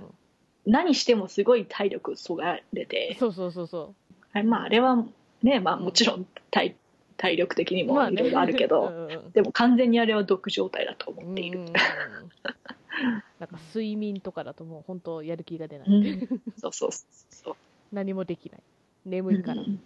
[0.65, 3.93] 何してもすごい体力そがれうんて、そうそうそうそ
[4.33, 5.03] あれまあ、あれは
[5.43, 6.75] ね、まあもちろん体
[7.17, 7.93] 体力的にう。
[7.93, 8.21] まあね。
[8.21, 11.59] もいろいろあるけど、うんうんでも完全にあれは毒状態だと思うんっている。
[13.39, 15.87] なんか睡眠とかだともう本当やる気が出ない。
[15.87, 17.55] うん そうそうそう。
[17.91, 18.61] 何もできない。
[19.05, 19.65] 眠いからう。
[19.65, 19.79] ん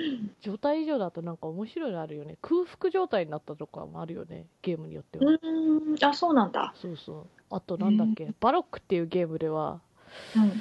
[0.40, 2.36] 状態異常だとなんか面白いのあるよね。
[2.42, 4.46] 空腹状態になったとかもあるよね。
[4.62, 5.24] ゲームによっては。
[5.30, 6.72] うん、あ、そうなんだ。
[6.76, 7.26] そうそう。
[7.50, 9.80] あとなんだっけ、バロックっていうゲームでは、
[10.36, 10.52] うん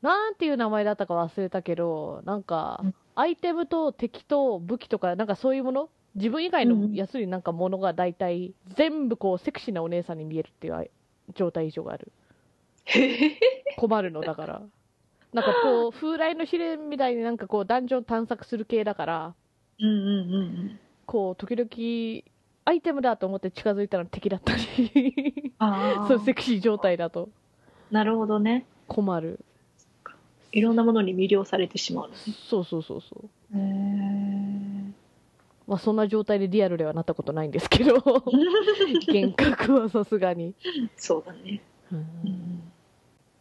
[0.00, 5.88] なんていう名前だったか忘れたけど、なんかうん、アイテムと敵と武器とか、なんかそういうもの？
[6.14, 10.90] 自分以外の安いなんかものが大体、全部こうセクシーなお姉さんに見えるっていう
[11.34, 12.12] 状態異常がある。
[13.76, 14.62] 困るのだから。
[15.32, 19.34] なんかこう、風来の試練みたいになんかこう、ダンジョン探索する系だから、
[19.80, 19.94] うんうん
[20.32, 20.42] う
[20.74, 20.80] ん。
[21.06, 22.22] こう、時々、
[22.64, 27.30] アイテムだと思って近づいたら敵だったり、あ そう、セあ、クシー状態だと
[27.90, 28.66] なるほどね。
[28.86, 29.40] 困る。
[30.52, 32.16] いろんなものに魅了されてしまうのね。
[32.48, 33.16] そうそうそうそ
[33.54, 33.56] う。
[33.56, 34.92] へー
[35.66, 37.94] まあそんな状態でリアルではなったことないんですけど、
[39.08, 40.54] 幻覚はさすがに。
[40.96, 41.60] そうだね。
[41.92, 42.06] うんうん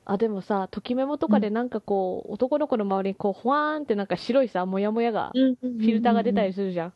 [0.09, 6.93] あ、でもさ、ときメモとかでなんかこう、男の子の周りにこう、ほわーんってなんか白いさ、もやもやが、フフィルターが出たりするじゃん。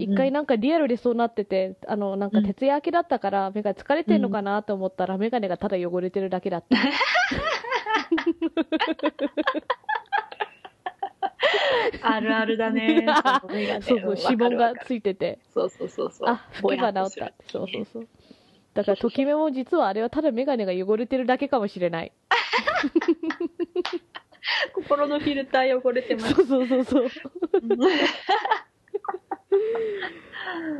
[0.00, 6.78] 一回なんかリアルでそうなってて、あの、なんか徹夜明けだったから、目が疲れてんのかなと思ったら、メガネがただ汚れてるだけだった。
[12.02, 13.06] あるあるだね。
[13.82, 15.38] そうそう、指紋がついてて。
[15.52, 16.28] そうそうそうそう。
[16.30, 17.32] あ、拭けば治った。
[17.46, 18.08] そうそうそう。
[18.74, 22.12] だから、ときめも実はあれはただメガネが汚れてるだけかもしれない。
[24.74, 26.34] 心のフィルター汚れてます。
[26.34, 27.08] そうそうそうそう。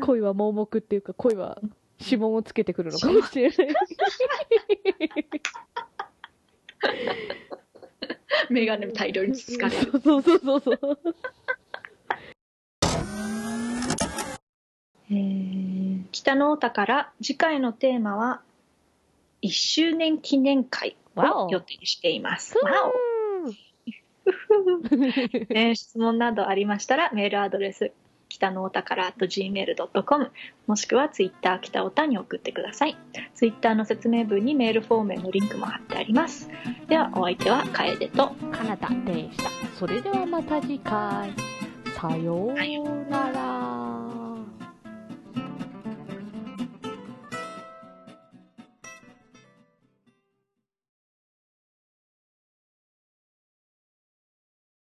[0.03, 1.61] 恋は盲目っていうか、恋は
[2.01, 3.59] 指紋をつけてくるのかもしれない。
[8.51, 10.01] メガネ大量につかれる。
[10.01, 10.79] そうそうそうそう。
[15.11, 18.43] えー、北の太田から次回のテーマは
[19.43, 22.55] 1周年記念会を予定しています。
[25.49, 27.93] ね、質問などありましたらメールアドレス
[28.29, 30.31] 北のおたから gmail.com
[30.67, 32.97] もしくはツイッター北おたに送ってください。
[33.35, 36.51] ツイッターの説明文にメールフォームへのリンクも貼ってあります。
[36.89, 39.51] ではお相手は楓とカナダでした。
[39.79, 41.33] それではまた次回。
[41.95, 43.98] さようなら